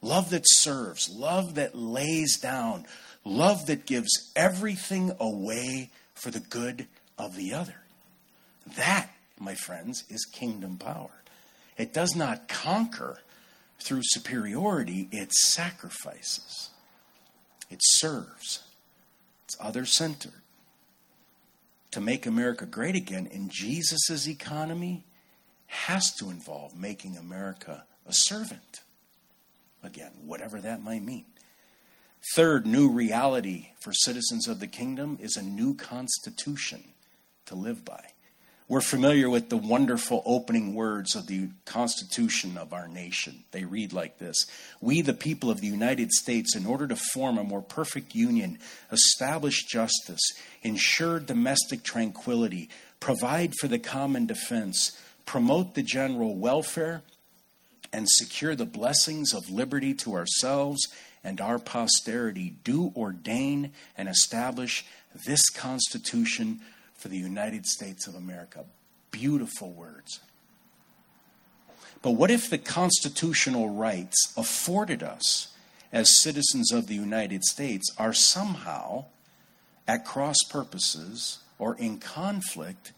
love 0.00 0.30
that 0.30 0.44
serves, 0.46 1.10
love 1.10 1.56
that 1.56 1.74
lays 1.74 2.38
down, 2.38 2.86
love 3.24 3.66
that 3.66 3.86
gives 3.86 4.30
everything 4.36 5.10
away 5.18 5.90
for 6.14 6.30
the 6.30 6.38
good 6.38 6.86
of 7.18 7.34
the 7.34 7.52
other. 7.52 7.82
That, 8.76 9.10
my 9.40 9.56
friends, 9.56 10.04
is 10.08 10.24
kingdom 10.24 10.76
power. 10.76 11.22
It 11.76 11.92
does 11.92 12.14
not 12.14 12.46
conquer 12.46 13.18
through 13.80 14.02
superiority, 14.04 15.08
it 15.10 15.32
sacrifices, 15.32 16.70
it 17.68 17.80
serves, 17.82 18.62
it's 19.44 19.56
other 19.58 19.84
centered 19.84 20.43
to 21.94 22.00
make 22.00 22.26
America 22.26 22.66
great 22.66 22.96
again 22.96 23.26
in 23.26 23.48
Jesus' 23.48 24.26
economy 24.26 25.06
has 25.66 26.12
to 26.14 26.28
involve 26.28 26.76
making 26.76 27.16
America 27.16 27.86
a 28.04 28.12
servant 28.12 28.82
again, 29.84 30.10
whatever 30.24 30.60
that 30.60 30.82
might 30.82 31.04
mean. 31.04 31.24
Third, 32.34 32.66
new 32.66 32.90
reality 32.90 33.68
for 33.80 33.92
citizens 33.92 34.48
of 34.48 34.58
the 34.58 34.66
kingdom 34.66 35.18
is 35.20 35.36
a 35.36 35.42
new 35.42 35.74
constitution 35.74 36.82
to 37.46 37.54
live 37.54 37.84
by. 37.84 38.13
We're 38.66 38.80
familiar 38.80 39.28
with 39.28 39.50
the 39.50 39.58
wonderful 39.58 40.22
opening 40.24 40.74
words 40.74 41.14
of 41.14 41.26
the 41.26 41.50
Constitution 41.66 42.56
of 42.56 42.72
our 42.72 42.88
nation. 42.88 43.44
They 43.50 43.64
read 43.64 43.92
like 43.92 44.18
this 44.18 44.46
We, 44.80 45.02
the 45.02 45.12
people 45.12 45.50
of 45.50 45.60
the 45.60 45.66
United 45.66 46.12
States, 46.12 46.56
in 46.56 46.64
order 46.64 46.88
to 46.88 46.96
form 46.96 47.36
a 47.36 47.44
more 47.44 47.60
perfect 47.60 48.14
union, 48.14 48.58
establish 48.90 49.64
justice, 49.64 50.32
ensure 50.62 51.20
domestic 51.20 51.82
tranquility, 51.82 52.70
provide 53.00 53.52
for 53.60 53.68
the 53.68 53.78
common 53.78 54.24
defense, 54.24 54.98
promote 55.26 55.74
the 55.74 55.82
general 55.82 56.34
welfare, 56.34 57.02
and 57.92 58.08
secure 58.08 58.54
the 58.54 58.64
blessings 58.64 59.34
of 59.34 59.50
liberty 59.50 59.92
to 59.92 60.14
ourselves 60.14 60.88
and 61.22 61.38
our 61.38 61.58
posterity, 61.58 62.56
do 62.64 62.92
ordain 62.96 63.72
and 63.96 64.08
establish 64.08 64.86
this 65.26 65.50
Constitution 65.50 66.60
for 67.04 67.08
the 67.10 67.18
United 67.18 67.66
States 67.66 68.06
of 68.06 68.14
America. 68.14 68.64
Beautiful 69.10 69.70
words. 69.70 70.20
But 72.00 72.12
what 72.12 72.30
if 72.30 72.48
the 72.48 72.56
constitutional 72.56 73.68
rights 73.68 74.32
afforded 74.38 75.02
us 75.02 75.48
as 75.92 76.22
citizens 76.22 76.72
of 76.72 76.86
the 76.86 76.94
United 76.94 77.44
States 77.44 77.94
are 77.98 78.14
somehow 78.14 79.04
at 79.86 80.06
cross 80.06 80.38
purposes 80.48 81.40
or 81.58 81.76
in 81.76 81.98
conflict 81.98 82.92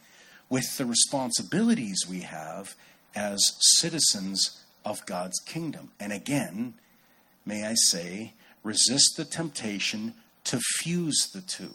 with 0.49 0.79
the 0.79 0.87
responsibilities 0.87 2.07
we 2.09 2.21
have 2.21 2.77
as 3.16 3.57
citizens 3.59 4.62
of 4.85 5.05
God's 5.07 5.40
kingdom. 5.40 5.90
And 5.99 6.12
again, 6.12 6.75
may 7.45 7.66
I 7.66 7.75
say, 7.75 8.35
resist 8.62 9.16
the 9.16 9.25
temptation 9.25 10.14
to 10.45 10.61
fuse 10.79 11.29
the 11.35 11.40
two, 11.40 11.75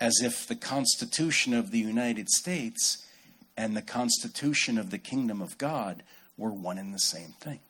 as 0.00 0.20
if 0.22 0.46
the 0.46 0.56
Constitution 0.56 1.54
of 1.54 1.70
the 1.70 1.78
United 1.78 2.28
States 2.28 3.04
and 3.56 3.76
the 3.76 3.82
Constitution 3.82 4.78
of 4.78 4.90
the 4.90 4.98
kingdom 4.98 5.42
of 5.42 5.58
God 5.58 6.02
were 6.36 6.52
one 6.52 6.78
and 6.78 6.94
the 6.94 6.98
same 6.98 7.34
thing. 7.40 7.60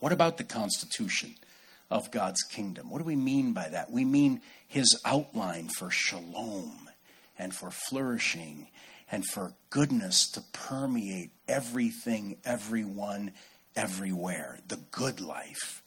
What 0.00 0.12
about 0.12 0.36
the 0.36 0.44
Constitution 0.44 1.34
of 1.90 2.10
God's 2.10 2.42
kingdom? 2.42 2.90
What 2.90 2.98
do 2.98 3.04
we 3.04 3.16
mean 3.16 3.52
by 3.52 3.68
that? 3.70 3.90
We 3.90 4.04
mean 4.04 4.42
his 4.66 5.00
outline 5.04 5.68
for 5.68 5.90
shalom 5.90 6.90
and 7.38 7.54
for 7.54 7.70
flourishing 7.70 8.68
and 9.10 9.24
for 9.24 9.54
goodness 9.70 10.30
to 10.32 10.42
permeate 10.52 11.30
everything, 11.48 12.36
everyone, 12.44 13.32
everywhere. 13.74 14.58
The 14.68 14.80
good 14.90 15.20
life, 15.20 15.82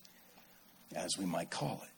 as 0.95 1.11
we 1.19 1.25
might 1.25 1.51
call 1.51 1.81
it. 1.83 1.90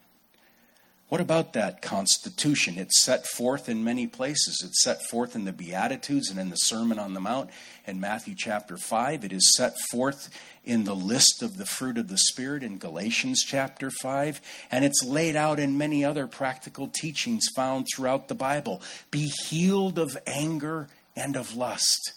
What 1.14 1.22
about 1.22 1.54
that 1.54 1.84
Constitution? 1.84 2.80
It's 2.80 3.04
set 3.04 3.28
forth 3.28 3.70
in 3.70 3.84
many 3.84 4.08
places. 4.08 4.64
It's 4.66 4.82
set 4.82 5.08
forth 5.12 5.36
in 5.36 5.46
the 5.46 5.54
Beatitudes 5.54 6.32
and 6.32 6.40
in 6.40 6.50
the 6.50 6.56
Sermon 6.56 6.98
on 6.98 7.14
the 7.14 7.20
Mount 7.20 7.52
in 7.86 8.00
Matthew 8.00 8.34
chapter 8.36 8.78
5. 8.78 9.24
It 9.24 9.32
is 9.32 9.54
set 9.56 9.76
forth 9.92 10.32
in 10.66 10.86
the 10.86 10.96
list 10.96 11.44
of 11.44 11.58
the 11.58 11.68
fruit 11.68 12.00
of 12.00 12.08
the 12.08 12.18
Spirit 12.18 12.64
in 12.64 12.80
Galatians 12.80 13.44
chapter 13.46 13.92
5. 13.92 14.42
And 14.72 14.84
it's 14.84 15.04
laid 15.04 15.36
out 15.36 15.60
in 15.60 15.78
many 15.78 16.04
other 16.04 16.26
practical 16.26 16.88
teachings 16.88 17.46
found 17.56 17.86
throughout 17.96 18.28
the 18.28 18.34
Bible. 18.34 18.82
Be 19.12 19.32
healed 19.50 20.00
of 20.00 20.18
anger 20.26 20.88
and 21.16 21.36
of 21.36 21.56
lust 21.56 22.14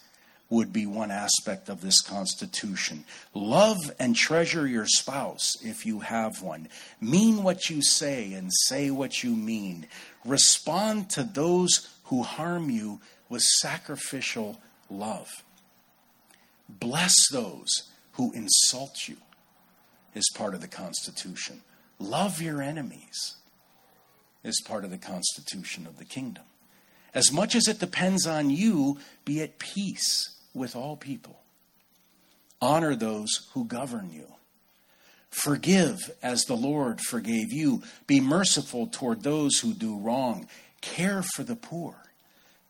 would 0.49 0.73
be 0.73 0.87
one 0.87 1.11
aspect 1.11 1.69
of 1.69 1.81
this 1.81 2.01
Constitution. 2.01 3.05
Love 3.35 3.79
and 3.99 4.15
treasure 4.15 4.67
your 4.67 4.87
spouse 4.87 5.57
if 5.63 5.85
you 5.85 6.01
have 6.01 6.41
one. 6.41 6.69
Mean 7.01 7.43
what 7.43 7.69
you 7.69 7.83
say 7.83 8.33
and 8.33 8.51
say 8.53 8.91
what 8.91 9.25
you 9.25 9.35
mean. 9.35 9.87
Respond 10.25 11.11
to 11.11 11.25
those 11.25 11.89
who 12.05 12.23
harm 12.23 12.71
you 12.71 13.01
with 13.29 13.43
sacrificial 13.43 14.61
love. 14.89 15.29
Bless 16.69 17.15
those 17.33 17.91
who 18.13 18.33
insult 18.33 19.09
you, 19.09 19.17
is 20.15 20.31
part 20.35 20.55
of 20.55 20.61
the 20.61 20.69
Constitution. 20.69 21.63
Love 21.99 22.41
your 22.41 22.63
enemies, 22.63 23.37
is 24.45 24.63
part 24.65 24.85
of 24.85 24.91
the 24.91 24.99
Constitution 24.99 25.87
of 25.87 25.99
the 25.99 26.05
kingdom. 26.05 26.45
As 27.15 27.33
much 27.33 27.55
as 27.55 27.67
it 27.67 27.81
depends 27.81 28.27
on 28.27 28.51
you, 28.51 28.99
be 29.25 29.41
at 29.43 29.59
peace 29.59 30.36
with 30.57 30.75
all 30.75 30.97
people. 30.97 31.41
Honor 32.61 32.97
those 32.97 33.49
who 33.53 33.65
govern 33.65 34.11
you. 34.11 34.27
Forgive 35.31 36.11
as 36.23 36.45
the 36.45 36.57
Lord 36.57 37.01
forgave 37.01 37.53
you. 37.53 37.83
Be 38.07 38.21
merciful 38.21 38.87
toward 38.87 39.23
those 39.23 39.59
who 39.59 39.75
do 39.75 39.99
wrong. 39.99 40.49
Care 40.81 41.23
for 41.23 41.43
the 41.43 41.57
poor. 41.57 41.95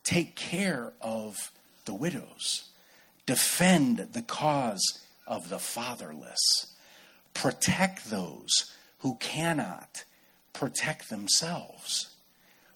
Take 0.02 0.34
care 0.34 0.92
of 1.00 1.52
the 1.84 1.94
widows. 1.94 2.64
Defend 3.24 3.98
the 4.12 4.22
cause 4.22 5.00
of 5.26 5.48
the 5.48 5.58
fatherless. 5.58 6.74
Protect 7.34 8.10
those 8.10 8.72
who 8.98 9.16
cannot 9.16 10.04
protect 10.52 11.10
themselves. 11.10 12.08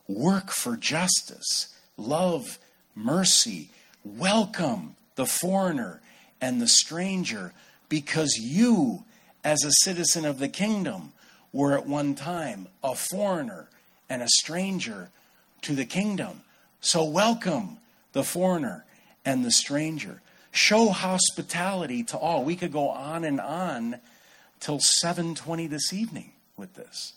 Work 0.07 0.51
for 0.51 0.77
justice. 0.77 1.75
Love 1.96 2.59
mercy. 2.94 3.70
Welcome 4.05 4.96
the 5.20 5.26
foreigner 5.26 6.00
and 6.40 6.62
the 6.62 6.66
stranger, 6.66 7.52
because 7.90 8.38
you, 8.40 9.04
as 9.44 9.62
a 9.62 9.85
citizen 9.85 10.24
of 10.24 10.38
the 10.38 10.48
kingdom, 10.48 11.12
were 11.52 11.76
at 11.76 11.87
one 11.87 12.14
time 12.14 12.66
a 12.83 12.94
foreigner 12.94 13.68
and 14.09 14.22
a 14.22 14.28
stranger 14.28 15.11
to 15.61 15.74
the 15.74 15.85
kingdom. 15.85 16.40
So 16.80 17.04
welcome 17.04 17.76
the 18.14 18.24
foreigner 18.24 18.87
and 19.22 19.44
the 19.44 19.50
stranger. 19.50 20.22
Show 20.52 20.88
hospitality 20.88 22.02
to 22.04 22.16
all. 22.16 22.42
We 22.42 22.56
could 22.56 22.72
go 22.72 22.88
on 22.88 23.22
and 23.22 23.42
on 23.42 24.00
till 24.59 24.80
7:20 24.80 25.66
this 25.66 25.92
evening 25.92 26.33
with 26.56 26.76
this. 26.76 27.12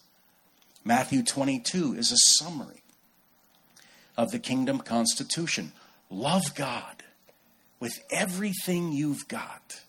Matthew 0.84 1.24
22 1.24 1.94
is 1.94 2.12
a 2.12 2.44
summary 2.44 2.84
of 4.18 4.32
the 4.32 4.40
kingdom 4.40 4.80
constitution. 4.80 5.72
Love 6.10 6.54
God 6.54 7.03
with 7.84 8.02
everything 8.12 8.94
you've 8.94 9.28
got 9.28 9.82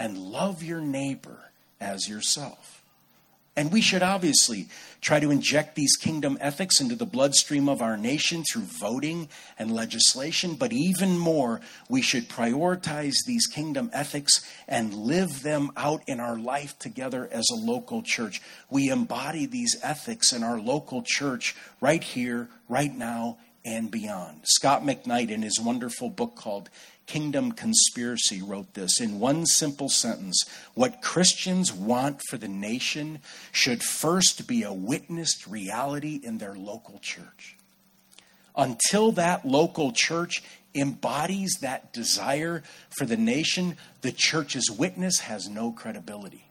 and 0.00 0.18
love 0.18 0.64
your 0.64 0.80
neighbor 0.80 1.38
as 1.80 2.08
yourself. 2.08 2.82
And 3.54 3.70
we 3.70 3.80
should 3.80 4.02
obviously 4.02 4.66
try 5.00 5.20
to 5.20 5.30
inject 5.30 5.76
these 5.76 5.94
kingdom 5.96 6.36
ethics 6.40 6.80
into 6.80 6.96
the 6.96 7.06
bloodstream 7.06 7.68
of 7.68 7.82
our 7.82 7.96
nation 7.96 8.42
through 8.42 8.62
voting 8.62 9.28
and 9.60 9.70
legislation, 9.70 10.54
but 10.56 10.72
even 10.72 11.16
more, 11.16 11.60
we 11.88 12.02
should 12.02 12.28
prioritize 12.28 13.14
these 13.24 13.46
kingdom 13.46 13.90
ethics 13.92 14.44
and 14.66 14.92
live 14.92 15.44
them 15.44 15.70
out 15.76 16.02
in 16.08 16.18
our 16.18 16.36
life 16.36 16.76
together 16.80 17.28
as 17.30 17.46
a 17.52 17.64
local 17.64 18.02
church. 18.02 18.42
We 18.70 18.88
embody 18.88 19.46
these 19.46 19.78
ethics 19.84 20.32
in 20.32 20.42
our 20.42 20.58
local 20.58 21.04
church 21.06 21.54
right 21.80 22.02
here, 22.02 22.48
right 22.68 22.92
now, 22.92 23.38
and 23.64 23.88
beyond. 23.88 24.40
Scot 24.44 24.82
McKnight, 24.82 25.30
in 25.30 25.42
his 25.42 25.60
wonderful 25.60 26.08
book 26.08 26.34
called 26.34 26.70
Kingdom 27.10 27.50
Conspiracy 27.50 28.40
wrote 28.40 28.74
this 28.74 29.00
in 29.00 29.18
one 29.18 29.44
simple 29.44 29.88
sentence 29.88 30.44
What 30.74 31.02
Christians 31.02 31.72
want 31.72 32.20
for 32.28 32.36
the 32.36 32.46
nation 32.46 33.18
should 33.50 33.82
first 33.82 34.46
be 34.46 34.62
a 34.62 34.72
witnessed 34.72 35.48
reality 35.48 36.20
in 36.22 36.38
their 36.38 36.54
local 36.54 37.00
church. 37.00 37.56
Until 38.54 39.10
that 39.12 39.44
local 39.44 39.90
church 39.90 40.44
embodies 40.72 41.58
that 41.62 41.92
desire 41.92 42.62
for 42.90 43.06
the 43.06 43.16
nation, 43.16 43.76
the 44.02 44.12
church's 44.12 44.70
witness 44.70 45.18
has 45.18 45.48
no 45.48 45.72
credibility. 45.72 46.44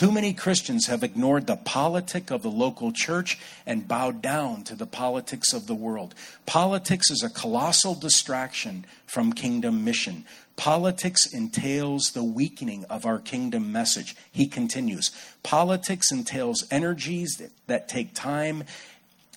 Too 0.00 0.10
many 0.10 0.32
Christians 0.32 0.86
have 0.86 1.02
ignored 1.02 1.46
the 1.46 1.56
politic 1.56 2.30
of 2.30 2.40
the 2.40 2.48
local 2.48 2.90
church 2.90 3.38
and 3.66 3.86
bowed 3.86 4.22
down 4.22 4.64
to 4.64 4.74
the 4.74 4.86
politics 4.86 5.52
of 5.52 5.66
the 5.66 5.74
world. 5.74 6.14
Politics 6.46 7.10
is 7.10 7.22
a 7.22 7.28
colossal 7.28 7.94
distraction 7.94 8.86
from 9.04 9.34
kingdom 9.34 9.84
mission. 9.84 10.24
Politics 10.56 11.30
entails 11.34 12.12
the 12.14 12.24
weakening 12.24 12.86
of 12.86 13.04
our 13.04 13.18
kingdom 13.18 13.72
message. 13.72 14.16
He 14.32 14.46
continues 14.46 15.10
Politics 15.42 16.10
entails 16.10 16.66
energies 16.70 17.36
that, 17.38 17.50
that 17.66 17.86
take 17.86 18.14
time 18.14 18.64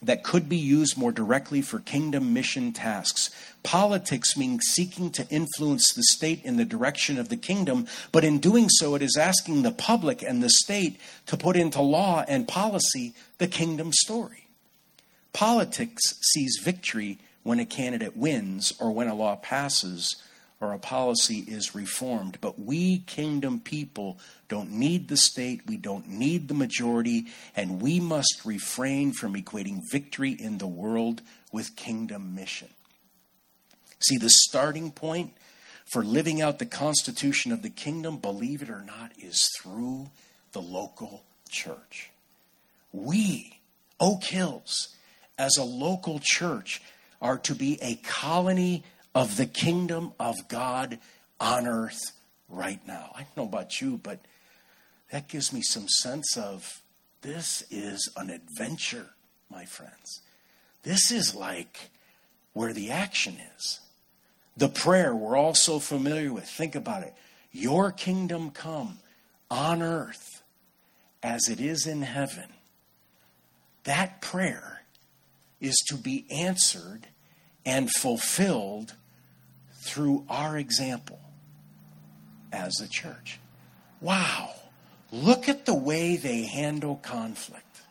that 0.03 0.23
could 0.23 0.47
be 0.47 0.57
used 0.57 0.97
more 0.97 1.11
directly 1.11 1.61
for 1.61 1.79
kingdom 1.79 2.33
mission 2.33 2.71
tasks. 2.71 3.29
Politics 3.63 4.35
means 4.35 4.65
seeking 4.65 5.09
to 5.11 5.27
influence 5.29 5.93
the 5.93 6.03
state 6.03 6.43
in 6.43 6.57
the 6.57 6.65
direction 6.65 7.17
of 7.17 7.29
the 7.29 7.37
kingdom, 7.37 7.87
but 8.11 8.23
in 8.23 8.39
doing 8.39 8.69
so, 8.69 8.95
it 8.95 9.01
is 9.01 9.17
asking 9.17 9.61
the 9.61 9.71
public 9.71 10.21
and 10.21 10.43
the 10.43 10.49
state 10.49 10.99
to 11.25 11.37
put 11.37 11.55
into 11.55 11.81
law 11.81 12.23
and 12.27 12.47
policy 12.47 13.13
the 13.37 13.47
kingdom 13.47 13.91
story. 13.93 14.47
Politics 15.31 16.01
sees 16.21 16.59
victory 16.61 17.17
when 17.43 17.59
a 17.59 17.65
candidate 17.65 18.15
wins 18.15 18.73
or 18.79 18.91
when 18.91 19.07
a 19.07 19.15
law 19.15 19.35
passes 19.35 20.15
or 20.63 20.73
a 20.73 20.79
policy 20.79 21.43
is 21.47 21.75
reformed. 21.75 22.37
But 22.39 22.59
we 22.59 22.99
kingdom 22.99 23.59
people 23.59 24.17
don't 24.53 24.69
need 24.69 25.07
the 25.07 25.17
state, 25.17 25.61
we 25.65 25.77
don't 25.77 26.07
need 26.07 26.47
the 26.47 26.53
majority, 26.53 27.25
and 27.55 27.81
we 27.81 27.99
must 27.99 28.41
refrain 28.45 29.11
from 29.11 29.33
equating 29.33 29.79
victory 29.91 30.29
in 30.31 30.59
the 30.59 30.67
world 30.67 31.23
with 31.51 31.75
kingdom 31.75 32.35
mission. 32.35 32.69
See, 33.97 34.17
the 34.17 34.29
starting 34.29 34.91
point 34.91 35.33
for 35.91 36.03
living 36.03 36.39
out 36.39 36.59
the 36.59 36.67
constitution 36.67 37.51
of 37.51 37.63
the 37.63 37.71
kingdom, 37.71 38.17
believe 38.17 38.61
it 38.61 38.69
or 38.69 38.83
not, 38.83 39.11
is 39.17 39.49
through 39.59 40.11
the 40.51 40.61
local 40.61 41.23
church. 41.49 42.11
We, 42.91 43.57
Oak 43.99 44.23
Hills, 44.23 44.89
as 45.35 45.57
a 45.57 45.63
local 45.63 46.19
church, 46.21 46.79
are 47.23 47.39
to 47.39 47.55
be 47.55 47.79
a 47.81 47.95
colony 48.03 48.83
of 49.15 49.35
the 49.35 49.47
kingdom 49.47 50.13
of 50.19 50.47
God 50.47 50.99
on 51.39 51.65
earth 51.65 52.11
right 52.49 52.85
now. 52.85 53.13
I 53.15 53.23
don't 53.23 53.37
know 53.37 53.43
about 53.45 53.81
you, 53.81 53.97
but 53.97 54.19
that 55.13 55.27
gives 55.27 55.53
me 55.53 55.61
some 55.61 55.87
sense 55.87 56.35
of 56.35 56.81
this 57.21 57.63
is 57.69 58.09
an 58.17 58.31
adventure, 58.31 59.11
my 59.47 59.63
friends. 59.63 60.21
This 60.81 61.11
is 61.11 61.35
like 61.35 61.91
where 62.53 62.73
the 62.73 62.89
action 62.89 63.37
is. 63.55 63.79
The 64.57 64.69
prayer 64.69 65.15
we're 65.15 65.37
all 65.37 65.53
so 65.53 65.77
familiar 65.77 66.33
with. 66.33 66.45
Think 66.45 66.73
about 66.73 67.03
it. 67.03 67.13
Your 67.51 67.91
kingdom 67.91 68.49
come 68.49 68.97
on 69.51 69.83
earth 69.83 70.41
as 71.21 71.47
it 71.47 71.59
is 71.59 71.85
in 71.85 72.01
heaven. 72.01 72.49
That 73.83 74.19
prayer 74.19 74.81
is 75.61 75.75
to 75.89 75.95
be 75.95 76.25
answered 76.31 77.05
and 77.63 77.87
fulfilled 77.91 78.95
through 79.85 80.25
our 80.27 80.57
example 80.57 81.19
as 82.51 82.81
a 82.81 82.87
church. 82.87 83.39
Wow. 84.01 84.55
Look 85.13 85.47
at 85.47 85.67
the 85.67 85.75
way 85.75 86.15
they 86.15 86.41
handle 86.41 86.95
conflict. 86.95 87.81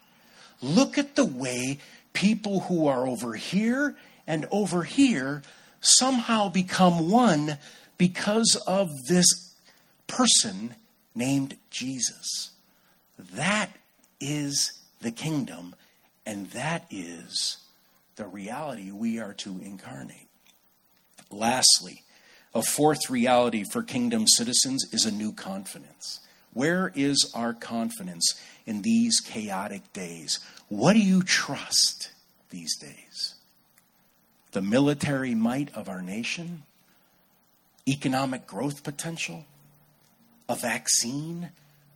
Look 0.61 0.99
at 0.99 1.15
the 1.15 1.25
way 1.25 1.79
people 2.13 2.63
who 2.63 2.89
are 2.89 3.07
over 3.07 3.35
here 3.35 3.95
and 4.27 4.49
over 4.51 4.83
here 4.83 5.43
somehow 5.81 6.49
become 6.49 7.09
one 7.09 7.59
because 7.97 8.57
of 8.67 8.91
this 9.07 9.55
person 10.09 10.75
named 11.15 11.57
Jesus. 11.71 12.51
That 13.17 13.71
is 14.21 14.73
the 15.01 15.13
kingdom, 15.13 15.77
and 16.27 16.51
that 16.51 16.87
is 16.91 17.59
the 18.17 18.27
reality 18.27 18.91
we 18.91 19.21
are 19.21 19.35
to 19.35 19.61
incarnate. 19.63 20.29
Lastly, 21.31 22.03
a 22.53 22.63
fourth 22.63 23.09
reality 23.09 23.63
for 23.63 23.85
kingdom 23.85 24.27
citizens 24.27 24.85
is 24.93 25.07
a 25.07 25.13
new 25.13 25.31
confidence. 25.33 26.19
Where 26.55 26.93
is 26.95 27.31
our 27.35 27.55
confidence 27.55 28.41
in 28.67 28.83
these 28.83 29.21
chaotic 29.21 29.93
days? 29.93 30.41
What 30.69 30.93
do 30.93 31.01
you 31.01 31.23
trust 31.23 32.11
these 32.51 32.77
days? 32.79 33.35
The 34.53 34.63
military 34.63 35.35
might 35.35 35.75
of 35.75 35.89
our 35.89 36.03
nation? 36.03 36.65
Economic 37.89 38.47
growth 38.47 38.85
potential? 38.85 39.47
A 40.49 40.55
vaccine 40.55 41.51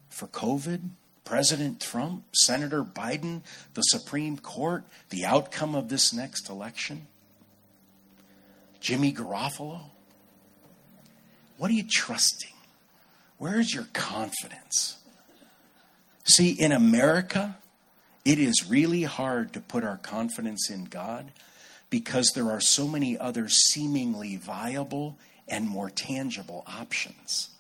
for 0.09 0.27
COVID? 0.27 0.91
President 1.27 1.81
Trump, 1.81 2.23
Senator 2.33 2.85
Biden, 2.85 3.43
the 3.75 3.83
Supreme 3.83 4.39
Court, 4.39 4.85
the 5.11 5.25
outcome 5.25 5.75
of 5.75 5.89
this 5.89 6.13
next 6.13 6.49
election? 6.49 7.09
Jimmy 8.81 9.13
Garoppolo? 9.13 9.91
What 11.59 11.71
are 11.71 11.75
you 11.75 11.83
trusting? 11.83 12.56
Where 13.39 13.61
is 13.61 13.75
your 13.75 13.87
confidence? 13.93 14.97
See, 16.25 16.51
in 16.51 16.73
America, 16.73 17.57
it 18.25 18.39
is 18.39 18.67
really 18.69 19.03
hard 19.03 19.53
to 19.53 19.61
put 19.61 19.85
our 19.85 19.99
confidence 19.99 20.71
in 20.71 20.85
God 20.87 21.31
because 21.91 22.33
there 22.35 22.51
are 22.51 22.61
so 22.61 22.89
many 22.89 23.17
other 23.17 23.49
seemingly 23.49 24.37
viable 24.37 25.19
and 25.47 25.69
more 25.69 25.91
tangible 25.91 26.65
options. 26.67 27.51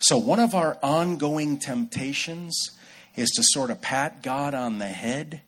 So, 0.00 0.18
one 0.18 0.40
of 0.40 0.54
our 0.54 0.76
ongoing 0.82 1.58
temptations 1.58 2.72
is 3.16 3.30
to 3.30 3.42
sort 3.42 3.70
of 3.70 3.80
pat 3.80 4.22
God 4.22 4.52
on 4.52 4.78
the 4.78 4.88
head, 4.88 5.40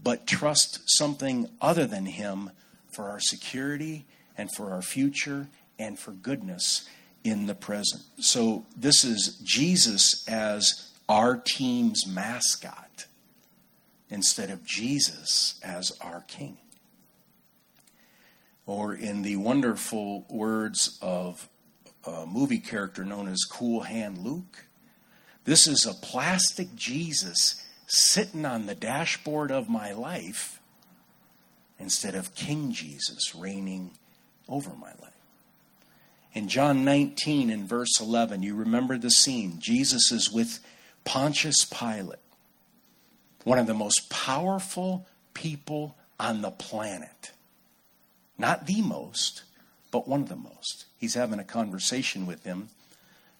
but 0.00 0.26
trust 0.26 0.80
something 0.86 1.48
other 1.60 1.86
than 1.86 2.06
Him 2.06 2.50
for 2.92 3.08
our 3.08 3.18
security 3.18 4.04
and 4.36 4.48
for 4.54 4.70
our 4.70 4.82
future 4.82 5.48
and 5.78 5.98
for 5.98 6.12
goodness 6.12 6.88
in 7.28 7.46
the 7.46 7.54
present. 7.54 8.02
So, 8.18 8.66
this 8.76 9.04
is 9.04 9.40
Jesus 9.42 10.26
as 10.28 10.90
our 11.08 11.36
team's 11.36 12.06
mascot 12.06 13.06
instead 14.10 14.50
of 14.50 14.64
Jesus 14.64 15.60
as 15.62 15.96
our 16.00 16.22
king. 16.22 16.58
Or, 18.66 18.94
in 18.94 19.22
the 19.22 19.36
wonderful 19.36 20.26
words 20.28 20.98
of 21.00 21.48
a 22.04 22.26
movie 22.26 22.58
character 22.58 23.04
known 23.04 23.28
as 23.28 23.44
Cool 23.44 23.80
Hand 23.80 24.18
Luke, 24.18 24.66
this 25.44 25.66
is 25.66 25.86
a 25.86 25.94
plastic 25.94 26.74
Jesus 26.74 27.64
sitting 27.86 28.44
on 28.44 28.66
the 28.66 28.74
dashboard 28.74 29.50
of 29.50 29.68
my 29.68 29.92
life 29.92 30.60
instead 31.78 32.14
of 32.14 32.34
King 32.34 32.72
Jesus 32.72 33.34
reigning 33.34 33.92
over 34.48 34.70
my 34.74 34.90
life. 35.00 35.07
In 36.34 36.48
John 36.48 36.84
19 36.84 37.50
and 37.50 37.68
verse 37.68 38.00
11, 38.00 38.42
you 38.42 38.54
remember 38.54 38.98
the 38.98 39.10
scene. 39.10 39.56
Jesus 39.58 40.12
is 40.12 40.30
with 40.30 40.60
Pontius 41.04 41.64
Pilate, 41.64 42.18
one 43.44 43.58
of 43.58 43.66
the 43.66 43.74
most 43.74 44.10
powerful 44.10 45.06
people 45.34 45.96
on 46.20 46.42
the 46.42 46.50
planet. 46.50 47.32
Not 48.36 48.66
the 48.66 48.82
most, 48.82 49.42
but 49.90 50.06
one 50.06 50.22
of 50.22 50.28
the 50.28 50.36
most. 50.36 50.84
He's 50.98 51.14
having 51.14 51.38
a 51.38 51.44
conversation 51.44 52.26
with 52.26 52.44
him 52.44 52.68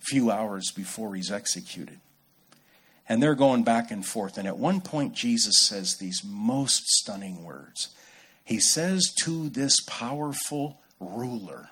a 0.00 0.04
few 0.04 0.30
hours 0.30 0.70
before 0.70 1.14
he's 1.14 1.30
executed. 1.30 2.00
And 3.08 3.22
they're 3.22 3.34
going 3.34 3.64
back 3.64 3.90
and 3.90 4.04
forth. 4.04 4.38
And 4.38 4.46
at 4.46 4.58
one 4.58 4.80
point, 4.80 5.14
Jesus 5.14 5.60
says 5.60 5.96
these 5.96 6.22
most 6.24 6.86
stunning 6.88 7.44
words. 7.44 7.88
He 8.44 8.60
says 8.60 9.14
to 9.24 9.48
this 9.48 9.76
powerful 9.86 10.80
ruler, 11.00 11.70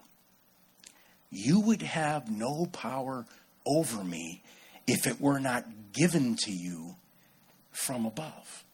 You 1.37 1.61
would 1.61 1.83
have 1.83 2.31
no 2.31 2.65
power 2.73 3.27
over 3.67 4.03
me 4.03 4.43
if 4.87 5.07
it 5.07 5.21
were 5.21 5.39
not 5.39 5.67
given 5.93 6.35
to 6.45 6.51
you 6.51 6.97
from 7.73 8.07
above. 8.07 8.65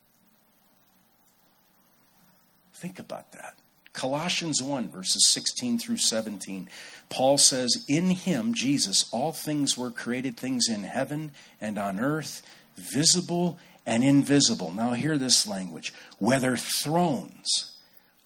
Think 2.74 3.00
about 3.00 3.32
that. 3.32 3.56
Colossians 3.92 4.62
1, 4.62 4.88
verses 4.90 5.28
16 5.30 5.80
through 5.80 5.96
17. 5.96 6.68
Paul 7.10 7.36
says, 7.36 7.84
In 7.88 8.10
him, 8.10 8.54
Jesus, 8.54 9.08
all 9.12 9.32
things 9.32 9.76
were 9.76 9.90
created, 9.90 10.36
things 10.36 10.68
in 10.68 10.84
heaven 10.84 11.32
and 11.60 11.78
on 11.78 11.98
earth, 11.98 12.42
visible 12.76 13.58
and 13.84 14.04
invisible. 14.04 14.70
Now, 14.70 14.92
hear 14.92 15.18
this 15.18 15.48
language 15.48 15.92
whether 16.18 16.56
thrones 16.56 17.76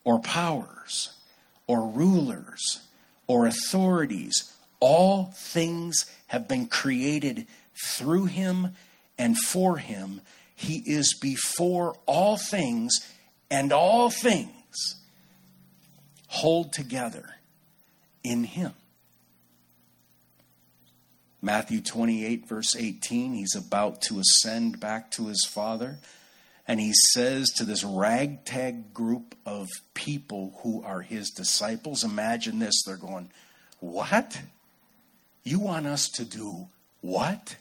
or 0.05 0.21
powers 0.21 1.15
or 1.67 1.89
rulers 1.89 2.86
or 3.27 3.47
authorities. 3.47 4.53
All 4.81 5.33
things 5.35 6.07
have 6.29 6.49
been 6.49 6.67
created 6.67 7.47
through 7.95 8.27
him 8.27 8.75
and 9.19 9.37
for 9.39 9.79
him. 9.79 10.21
He 10.55 10.83
is 10.87 11.15
before 11.15 11.97
all 12.07 12.37
things, 12.37 12.93
and 13.51 13.73
all 13.73 14.11
things 14.11 14.97
hold 16.29 16.73
together 16.73 17.37
in 18.25 18.45
him. 18.45 18.73
Matthew 21.43 21.81
28, 21.81 22.49
verse 22.49 22.75
18, 22.75 23.35
he's 23.35 23.55
about 23.55 24.03
to 24.03 24.19
ascend 24.19 24.81
back 24.81 25.11
to 25.13 25.29
his 25.29 25.47
Father. 25.49 25.99
And 26.69 26.81
he 26.81 26.93
says 27.13 27.49
to 27.57 27.65
this 27.65 27.85
ragtag 27.85 28.93
group 28.93 29.37
of 29.47 29.69
people 29.95 30.59
who 30.63 30.83
are 30.83 31.03
his 31.03 31.31
disciples, 31.31 32.03
imagine 32.03 32.59
this. 32.59 32.83
They're 32.85 32.97
going, 32.97 33.31
What? 33.81 34.41
You 35.45 35.61
want 35.61 35.87
us 35.87 36.09
to 36.15 36.25
do 36.25 36.69
what? 37.01 37.57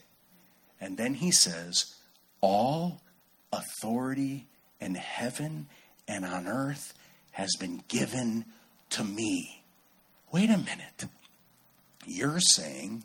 And 0.80 0.96
then 0.96 1.14
he 1.14 1.30
says, 1.30 1.94
All 2.40 3.00
authority 3.52 4.46
in 4.80 4.96
heaven 4.96 5.68
and 6.08 6.24
on 6.24 6.48
earth 6.48 6.94
has 7.32 7.54
been 7.60 7.82
given 7.88 8.44
to 8.90 9.04
me. 9.04 9.62
Wait 10.32 10.50
a 10.50 10.58
minute. 10.58 11.04
You're 12.06 12.40
saying 12.40 13.04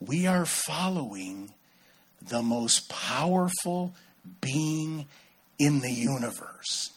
we 0.00 0.26
are 0.26 0.44
following 0.44 1.52
the 2.20 2.42
most 2.42 2.88
powerful 2.88 3.94
being 4.40 5.06
in 5.58 5.80
the 5.80 5.92
universe. 5.92 6.92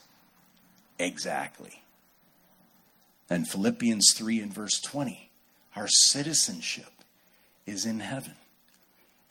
Exactly. 0.99 1.81
And 3.29 3.47
Philippians 3.47 4.13
3 4.15 4.41
and 4.41 4.53
verse 4.53 4.79
20 4.81 5.29
our 5.75 5.87
citizenship 5.87 6.91
is 7.65 7.85
in 7.85 8.01
heaven. 8.01 8.35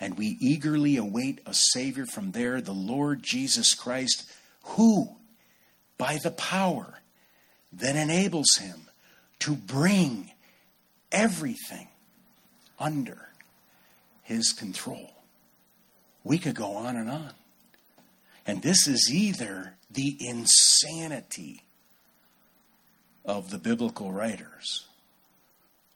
And 0.01 0.17
we 0.17 0.39
eagerly 0.41 0.97
await 0.97 1.41
a 1.45 1.53
Savior 1.53 2.07
from 2.07 2.31
there, 2.31 2.61
the 2.63 2.73
Lord 2.73 3.23
Jesus 3.23 3.75
Christ, 3.75 4.25
who, 4.63 5.17
by 5.99 6.19
the 6.23 6.31
power 6.31 7.01
that 7.73 7.97
enables 7.97 8.57
him 8.57 8.89
to 9.41 9.55
bring 9.55 10.31
everything 11.13 11.89
under 12.79 13.29
his 14.23 14.53
control. 14.53 15.13
We 16.25 16.39
could 16.39 16.55
go 16.55 16.73
on 16.73 16.97
and 16.97 17.11
on. 17.11 17.33
And 18.47 18.63
this 18.63 18.87
is 18.87 19.11
either 19.13 19.75
the 19.91 20.17
insanity 20.21 21.65
of 23.25 23.51
the 23.51 23.59
biblical 23.59 24.13
writers 24.13 24.87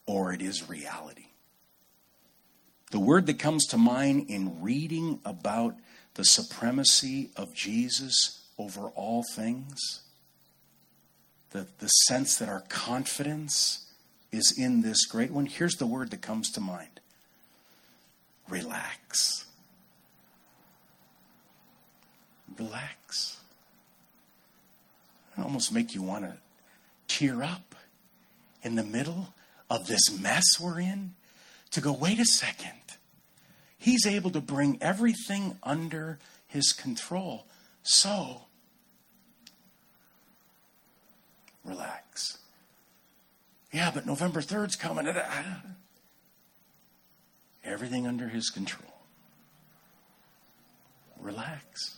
or 0.07 0.33
it 0.33 0.43
is 0.43 0.69
reality. 0.69 1.27
The 2.91 3.01
word 3.01 3.27
that 3.27 3.39
comes 3.39 3.67
to 3.69 3.79
mind 3.79 4.27
in 4.29 4.63
reading 4.63 5.21
about 5.25 5.75
the 6.15 6.25
supremacy 6.25 7.31
of 7.37 7.55
Jesus 7.55 8.43
over 8.59 8.89
all 8.91 9.25
things, 9.35 10.03
the, 11.51 11.67
the 11.79 11.89
sense 11.89 12.37
that 12.37 12.49
our 12.49 12.63
confidence 12.69 13.91
is 14.31 14.55
in 14.57 14.83
this 14.83 15.07
great 15.07 15.31
one, 15.31 15.47
here's 15.47 15.75
the 15.75 15.87
word 15.87 16.11
that 16.11 16.23
comes 16.23 16.51
to 16.53 16.61
mind 16.61 17.01
relax. 18.49 19.34
Relax. 22.65 23.39
It 25.37 25.43
almost 25.43 25.73
make 25.73 25.95
you 25.95 26.03
want 26.03 26.25
to 26.25 26.35
tear 27.09 27.43
up 27.43 27.75
in 28.63 28.75
the 28.77 28.85
middle 28.85 29.35
of 29.69 29.87
this 29.87 30.19
mess 30.21 30.45
we're 30.61 30.81
in 30.81 31.15
to 31.73 31.81
go, 31.81 31.93
wait 31.93 32.19
a 32.19 32.25
second. 32.25 32.71
He's 33.77 34.07
able 34.07 34.31
to 34.31 34.41
bring 34.41 34.79
everything 34.81 35.59
under 35.63 36.19
his 36.47 36.73
control. 36.73 37.47
So, 37.83 38.43
relax. 41.65 42.39
Yeah, 43.73 43.91
but 43.93 44.07
November 44.07 44.41
3rd's 44.41 44.77
coming. 44.77 45.13
Everything 47.65 48.07
under 48.07 48.29
his 48.29 48.49
control. 48.51 48.93
Relax. 51.21 51.97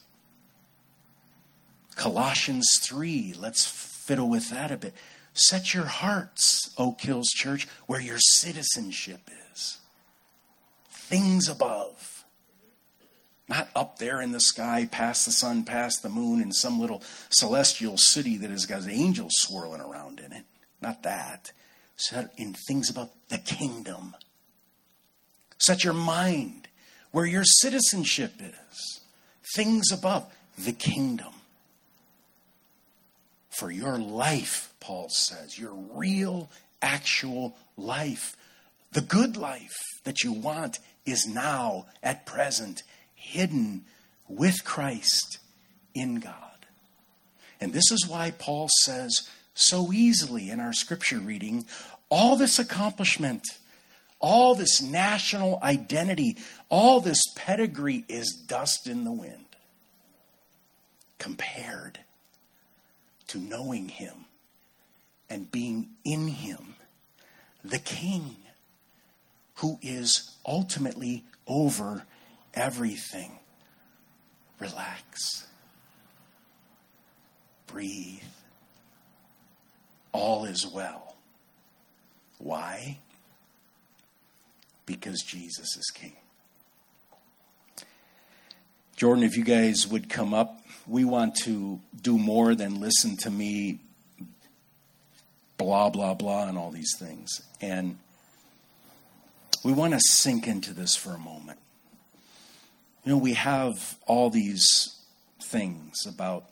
Colossians 1.96 2.68
3, 2.82 3.34
let's 3.38 3.66
fiddle 3.66 4.28
with 4.28 4.50
that 4.50 4.70
a 4.70 4.76
bit. 4.76 4.94
Set 5.32 5.74
your 5.74 5.86
hearts, 5.86 6.70
Oak 6.78 7.00
Hills 7.00 7.28
Church, 7.28 7.66
where 7.86 8.00
your 8.00 8.18
citizenship 8.18 9.28
is. 9.52 9.78
Things 10.90 11.48
above. 11.48 12.24
Not 13.48 13.68
up 13.74 13.98
there 13.98 14.20
in 14.20 14.32
the 14.32 14.40
sky, 14.40 14.88
past 14.90 15.24
the 15.24 15.32
sun, 15.32 15.64
past 15.64 16.02
the 16.02 16.08
moon, 16.08 16.42
in 16.42 16.52
some 16.52 16.80
little 16.80 17.02
celestial 17.30 17.96
city 17.96 18.36
that 18.38 18.50
has 18.50 18.66
got 18.66 18.88
angels 18.88 19.32
swirling 19.36 19.80
around 19.80 20.20
in 20.20 20.32
it. 20.32 20.44
Not 20.82 21.02
that. 21.02 21.52
Set 21.96 22.32
in 22.36 22.54
things 22.54 22.90
about 22.90 23.10
the 23.28 23.38
kingdom. 23.38 24.14
Set 25.58 25.84
your 25.84 25.94
mind 25.94 26.68
where 27.12 27.26
your 27.26 27.44
citizenship 27.44 28.32
is. 28.40 29.00
Things 29.54 29.90
above 29.90 30.30
the 30.58 30.72
kingdom 30.72 31.32
for 33.56 33.70
your 33.70 33.98
life, 33.98 34.72
Paul 34.80 35.08
says, 35.08 35.58
your 35.58 35.74
real, 35.74 36.50
actual 36.82 37.56
life. 37.76 38.36
The 38.92 39.00
good 39.00 39.36
life 39.36 39.76
that 40.04 40.22
you 40.22 40.32
want 40.32 40.78
is 41.04 41.26
now, 41.26 41.86
at 42.02 42.26
present, 42.26 42.82
hidden 43.14 43.84
with 44.28 44.64
Christ 44.64 45.38
in 45.94 46.20
God. 46.20 46.34
And 47.60 47.72
this 47.72 47.90
is 47.90 48.06
why 48.06 48.32
Paul 48.32 48.68
says 48.82 49.28
so 49.54 49.92
easily 49.92 50.50
in 50.50 50.60
our 50.60 50.72
scripture 50.72 51.18
reading 51.18 51.64
all 52.10 52.36
this 52.36 52.58
accomplishment, 52.58 53.42
all 54.20 54.54
this 54.54 54.82
national 54.82 55.58
identity, 55.62 56.36
all 56.68 57.00
this 57.00 57.22
pedigree 57.34 58.04
is 58.08 58.32
dust 58.32 58.86
in 58.86 59.04
the 59.04 59.12
wind 59.12 59.46
compared 61.18 62.00
to 63.28 63.38
knowing 63.38 63.88
Him 63.88 64.26
and 65.28 65.50
being 65.50 65.90
in 66.04 66.28
Him, 66.28 66.76
the 67.64 67.78
King, 67.78 68.36
who 69.56 69.78
is 69.82 70.36
ultimately 70.46 71.24
over 71.46 72.04
everything. 72.54 73.38
Relax. 74.58 75.46
Breathe. 77.66 78.22
All 80.12 80.44
is 80.44 80.66
well. 80.66 81.16
Why? 82.38 82.98
Because 84.86 85.20
Jesus 85.22 85.76
is 85.76 85.90
King. 85.94 86.16
Jordan, 88.96 89.24
if 89.24 89.36
you 89.36 89.44
guys 89.44 89.86
would 89.86 90.08
come 90.08 90.32
up 90.32 90.65
we 90.86 91.04
want 91.04 91.36
to 91.44 91.80
do 92.00 92.18
more 92.18 92.54
than 92.54 92.80
listen 92.80 93.16
to 93.18 93.30
me 93.30 93.80
blah, 95.58 95.90
blah, 95.90 96.14
blah, 96.14 96.48
and 96.48 96.58
all 96.58 96.70
these 96.70 96.94
things. 96.98 97.42
And 97.60 97.98
we 99.64 99.72
want 99.72 99.94
to 99.94 100.00
sink 100.00 100.46
into 100.46 100.72
this 100.72 100.96
for 100.96 101.10
a 101.10 101.18
moment. 101.18 101.58
You 103.04 103.12
know, 103.12 103.18
we 103.18 103.34
have 103.34 103.96
all 104.06 104.30
these 104.30 104.96
things 105.42 106.06
about 106.06 106.44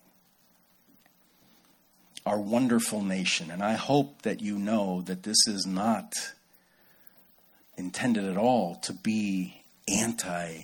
our 2.26 2.39
wonderful 2.39 3.03
nation, 3.03 3.51
and 3.51 3.62
I 3.62 3.74
hope 3.74 4.22
that 4.22 4.41
you 4.41 4.59
know 4.59 5.03
that 5.03 5.24
this 5.24 5.47
is 5.47 5.66
not 5.66 6.12
intended 7.76 8.24
at 8.24 8.37
all 8.37 8.76
to 8.76 8.93
be 8.93 9.62
anti 9.87 10.62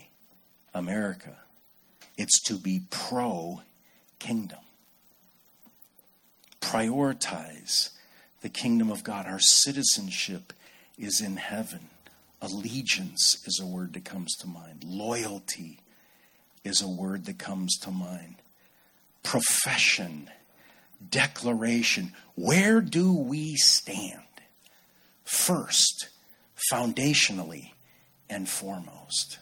America. 0.72 1.36
It's 2.20 2.38
to 2.42 2.58
be 2.58 2.82
pro 2.90 3.62
kingdom. 4.18 4.58
Prioritize 6.60 7.92
the 8.42 8.50
kingdom 8.50 8.90
of 8.90 9.02
God. 9.02 9.24
Our 9.24 9.38
citizenship 9.38 10.52
is 10.98 11.22
in 11.22 11.38
heaven. 11.38 11.88
Allegiance 12.42 13.42
is 13.46 13.58
a 13.58 13.66
word 13.66 13.94
that 13.94 14.04
comes 14.04 14.36
to 14.36 14.46
mind. 14.46 14.84
Loyalty 14.84 15.80
is 16.62 16.82
a 16.82 16.88
word 16.88 17.24
that 17.24 17.38
comes 17.38 17.78
to 17.78 17.90
mind. 17.90 18.34
Profession, 19.22 20.28
declaration. 21.10 22.12
Where 22.34 22.82
do 22.82 23.14
we 23.14 23.56
stand? 23.56 24.20
First, 25.24 26.10
foundationally 26.70 27.70
and 28.28 28.46
foremost. 28.46 29.38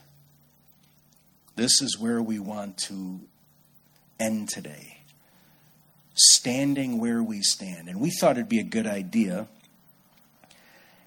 This 1.59 1.83
is 1.83 1.99
where 1.99 2.23
we 2.23 2.39
want 2.39 2.79
to 2.87 3.19
end 4.21 4.49
today. 4.49 4.99
Standing 6.15 7.01
where 7.01 7.21
we 7.21 7.43
stand. 7.43 7.89
And 7.89 8.01
we 8.01 8.11
thought 8.11 8.37
it'd 8.37 8.49
be 8.49 8.61
a 8.61 8.65
good 8.65 8.87
idea 8.87 9.49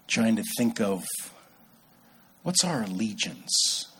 trying 0.09 0.35
to 0.35 0.43
think 0.57 0.81
of 0.81 1.05
what's 2.43 2.65
our 2.65 2.83
allegiance 2.83 3.93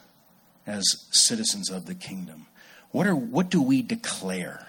as 0.67 0.83
citizens 1.11 1.69
of 1.69 1.85
the 1.85 1.95
kingdom? 1.95 2.47
What 2.91 3.07
are 3.07 3.15
what 3.15 3.49
do 3.49 3.61
we 3.61 3.81
declare? 3.81 4.67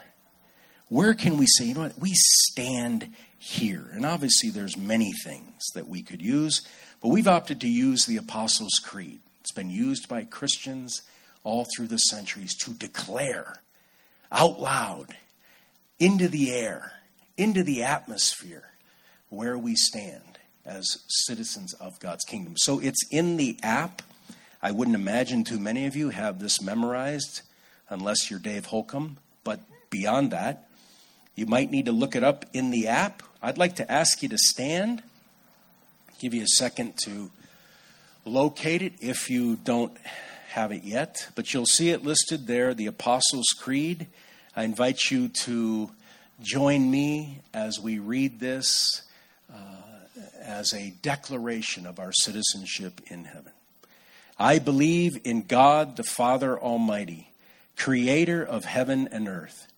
Where 0.88 1.14
can 1.14 1.36
we 1.36 1.46
say, 1.48 1.64
you 1.64 1.74
know 1.74 1.80
what, 1.80 1.98
we 1.98 2.12
stand 2.14 3.12
here? 3.36 3.90
And 3.92 4.06
obviously 4.06 4.50
there's 4.50 4.76
many 4.76 5.12
things 5.24 5.60
that 5.74 5.88
we 5.88 6.02
could 6.02 6.22
use, 6.22 6.62
but 7.00 7.08
we've 7.08 7.26
opted 7.26 7.60
to 7.62 7.68
use 7.68 8.06
the 8.06 8.18
Apostles' 8.18 8.80
Creed. 8.84 9.18
It's 9.40 9.50
been 9.50 9.70
used 9.70 10.08
by 10.08 10.22
Christians 10.22 11.02
all 11.45 11.66
through 11.74 11.88
the 11.88 11.99
centuries 11.99 12.55
to 12.57 12.70
declare 12.72 13.61
out 14.30 14.61
loud 14.61 15.16
into 15.99 16.28
the 16.28 16.53
air, 16.53 16.93
into 17.36 17.62
the 17.62 17.82
atmosphere 17.82 18.70
where 19.28 19.57
we 19.57 19.74
stand 19.74 20.38
as 20.64 20.99
citizens 21.09 21.72
of 21.74 21.99
God's 22.01 22.24
kingdom. 22.24 22.55
So 22.57 22.78
it's 22.78 23.05
in 23.11 23.36
the 23.36 23.57
app. 23.62 24.03
I 24.62 24.70
wouldn't 24.70 24.95
imagine 24.95 25.45
too 25.45 25.59
many 25.59 25.86
of 25.86 25.97
you 25.97 26.11
have 26.11 26.38
this 26.38 26.61
memorized 26.62 27.43
unless 27.88 28.30
you're 28.30 28.38
Dave 28.38 28.66
Holcomb, 28.66 29.18
but 29.45 29.61
beyond 29.90 30.30
that, 30.30 30.68
you 31.34 31.47
might 31.47 31.70
need 31.70 31.86
to 31.86 31.93
look 31.93 32.14
it 32.14 32.22
up 32.22 32.45
in 32.53 32.70
the 32.70 32.88
app. 32.88 33.22
I'd 33.43 33.59
like 33.59 33.76
to 33.76 33.90
ask 33.90 34.22
you 34.22 34.28
to 34.28 34.38
stand. 34.38 35.03
Give 36.18 36.32
you 36.34 36.43
a 36.43 36.49
second 36.49 36.97
to 37.05 37.30
locate 38.24 38.82
it 38.82 38.93
if 39.01 39.28
you 39.28 39.57
don't 39.57 39.97
have 40.53 40.72
it 40.72 40.84
yet, 40.84 41.28
but 41.34 41.53
you'll 41.53 41.66
see 41.66 41.90
it 41.90 42.05
listed 42.05 42.46
there 42.46 42.74
the 42.74 42.86
Apostles' 42.86 43.55
Creed. 43.59 44.07
I 44.55 44.64
invite 44.64 45.11
you 45.11 45.28
to 45.28 45.90
join 46.40 46.90
me 46.90 47.40
as 47.55 47.80
we 47.80 47.98
read 47.98 48.38
this 48.38 49.03
uh, 49.53 49.57
as 50.42 50.74
a 50.74 50.90
declaration 51.03 51.86
of 51.86 51.98
our 51.98 52.12
citizenship 52.12 53.00
in 53.07 53.24
heaven. 53.24 53.53
I 54.38 54.59
believe 54.59 55.20
in 55.24 55.42
God 55.42 55.96
the 55.96 56.03
Father 56.03 56.59
Almighty, 56.59 57.32
creator 57.76 58.42
of 58.42 58.64
heaven 58.64 59.09
and 59.11 59.28
earth. 59.28 59.68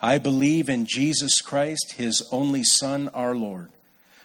I 0.00 0.18
believe 0.18 0.68
in 0.68 0.86
Jesus 0.86 1.40
Christ, 1.40 1.94
his 1.96 2.26
only 2.32 2.64
Son, 2.64 3.08
our 3.10 3.34
Lord, 3.34 3.70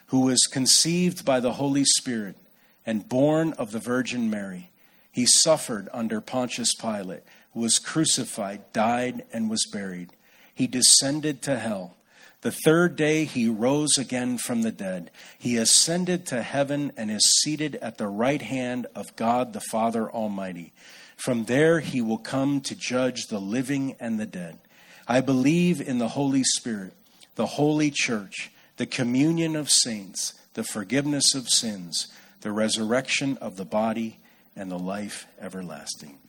who 0.06 0.20
was 0.22 0.40
conceived 0.50 1.24
by 1.24 1.38
the 1.38 1.52
Holy 1.52 1.84
Spirit 1.84 2.36
and 2.84 3.08
born 3.08 3.52
of 3.54 3.70
the 3.70 3.78
Virgin 3.78 4.28
Mary. 4.28 4.69
He 5.12 5.26
suffered 5.26 5.88
under 5.92 6.20
Pontius 6.20 6.74
Pilate, 6.74 7.22
was 7.52 7.78
crucified, 7.78 8.72
died, 8.72 9.24
and 9.32 9.50
was 9.50 9.66
buried. 9.72 10.10
He 10.54 10.66
descended 10.66 11.42
to 11.42 11.58
hell. 11.58 11.96
The 12.42 12.52
third 12.52 12.96
day 12.96 13.24
he 13.24 13.48
rose 13.48 13.98
again 13.98 14.38
from 14.38 14.62
the 14.62 14.72
dead. 14.72 15.10
He 15.38 15.56
ascended 15.56 16.26
to 16.26 16.42
heaven 16.42 16.92
and 16.96 17.10
is 17.10 17.40
seated 17.42 17.76
at 17.76 17.98
the 17.98 18.08
right 18.08 18.40
hand 18.40 18.86
of 18.94 19.14
God 19.16 19.52
the 19.52 19.60
Father 19.60 20.10
Almighty. 20.10 20.72
From 21.16 21.44
there 21.44 21.80
he 21.80 22.00
will 22.00 22.18
come 22.18 22.62
to 22.62 22.74
judge 22.74 23.26
the 23.26 23.40
living 23.40 23.94
and 24.00 24.18
the 24.18 24.26
dead. 24.26 24.58
I 25.06 25.20
believe 25.20 25.80
in 25.80 25.98
the 25.98 26.08
Holy 26.08 26.44
Spirit, 26.44 26.94
the 27.34 27.46
holy 27.46 27.90
church, 27.90 28.50
the 28.78 28.86
communion 28.86 29.54
of 29.54 29.70
saints, 29.70 30.32
the 30.54 30.64
forgiveness 30.64 31.34
of 31.34 31.48
sins, 31.48 32.08
the 32.40 32.52
resurrection 32.52 33.36
of 33.38 33.56
the 33.56 33.66
body, 33.66 34.18
and 34.56 34.70
the 34.70 34.78
life 34.78 35.26
everlasting. 35.40 36.19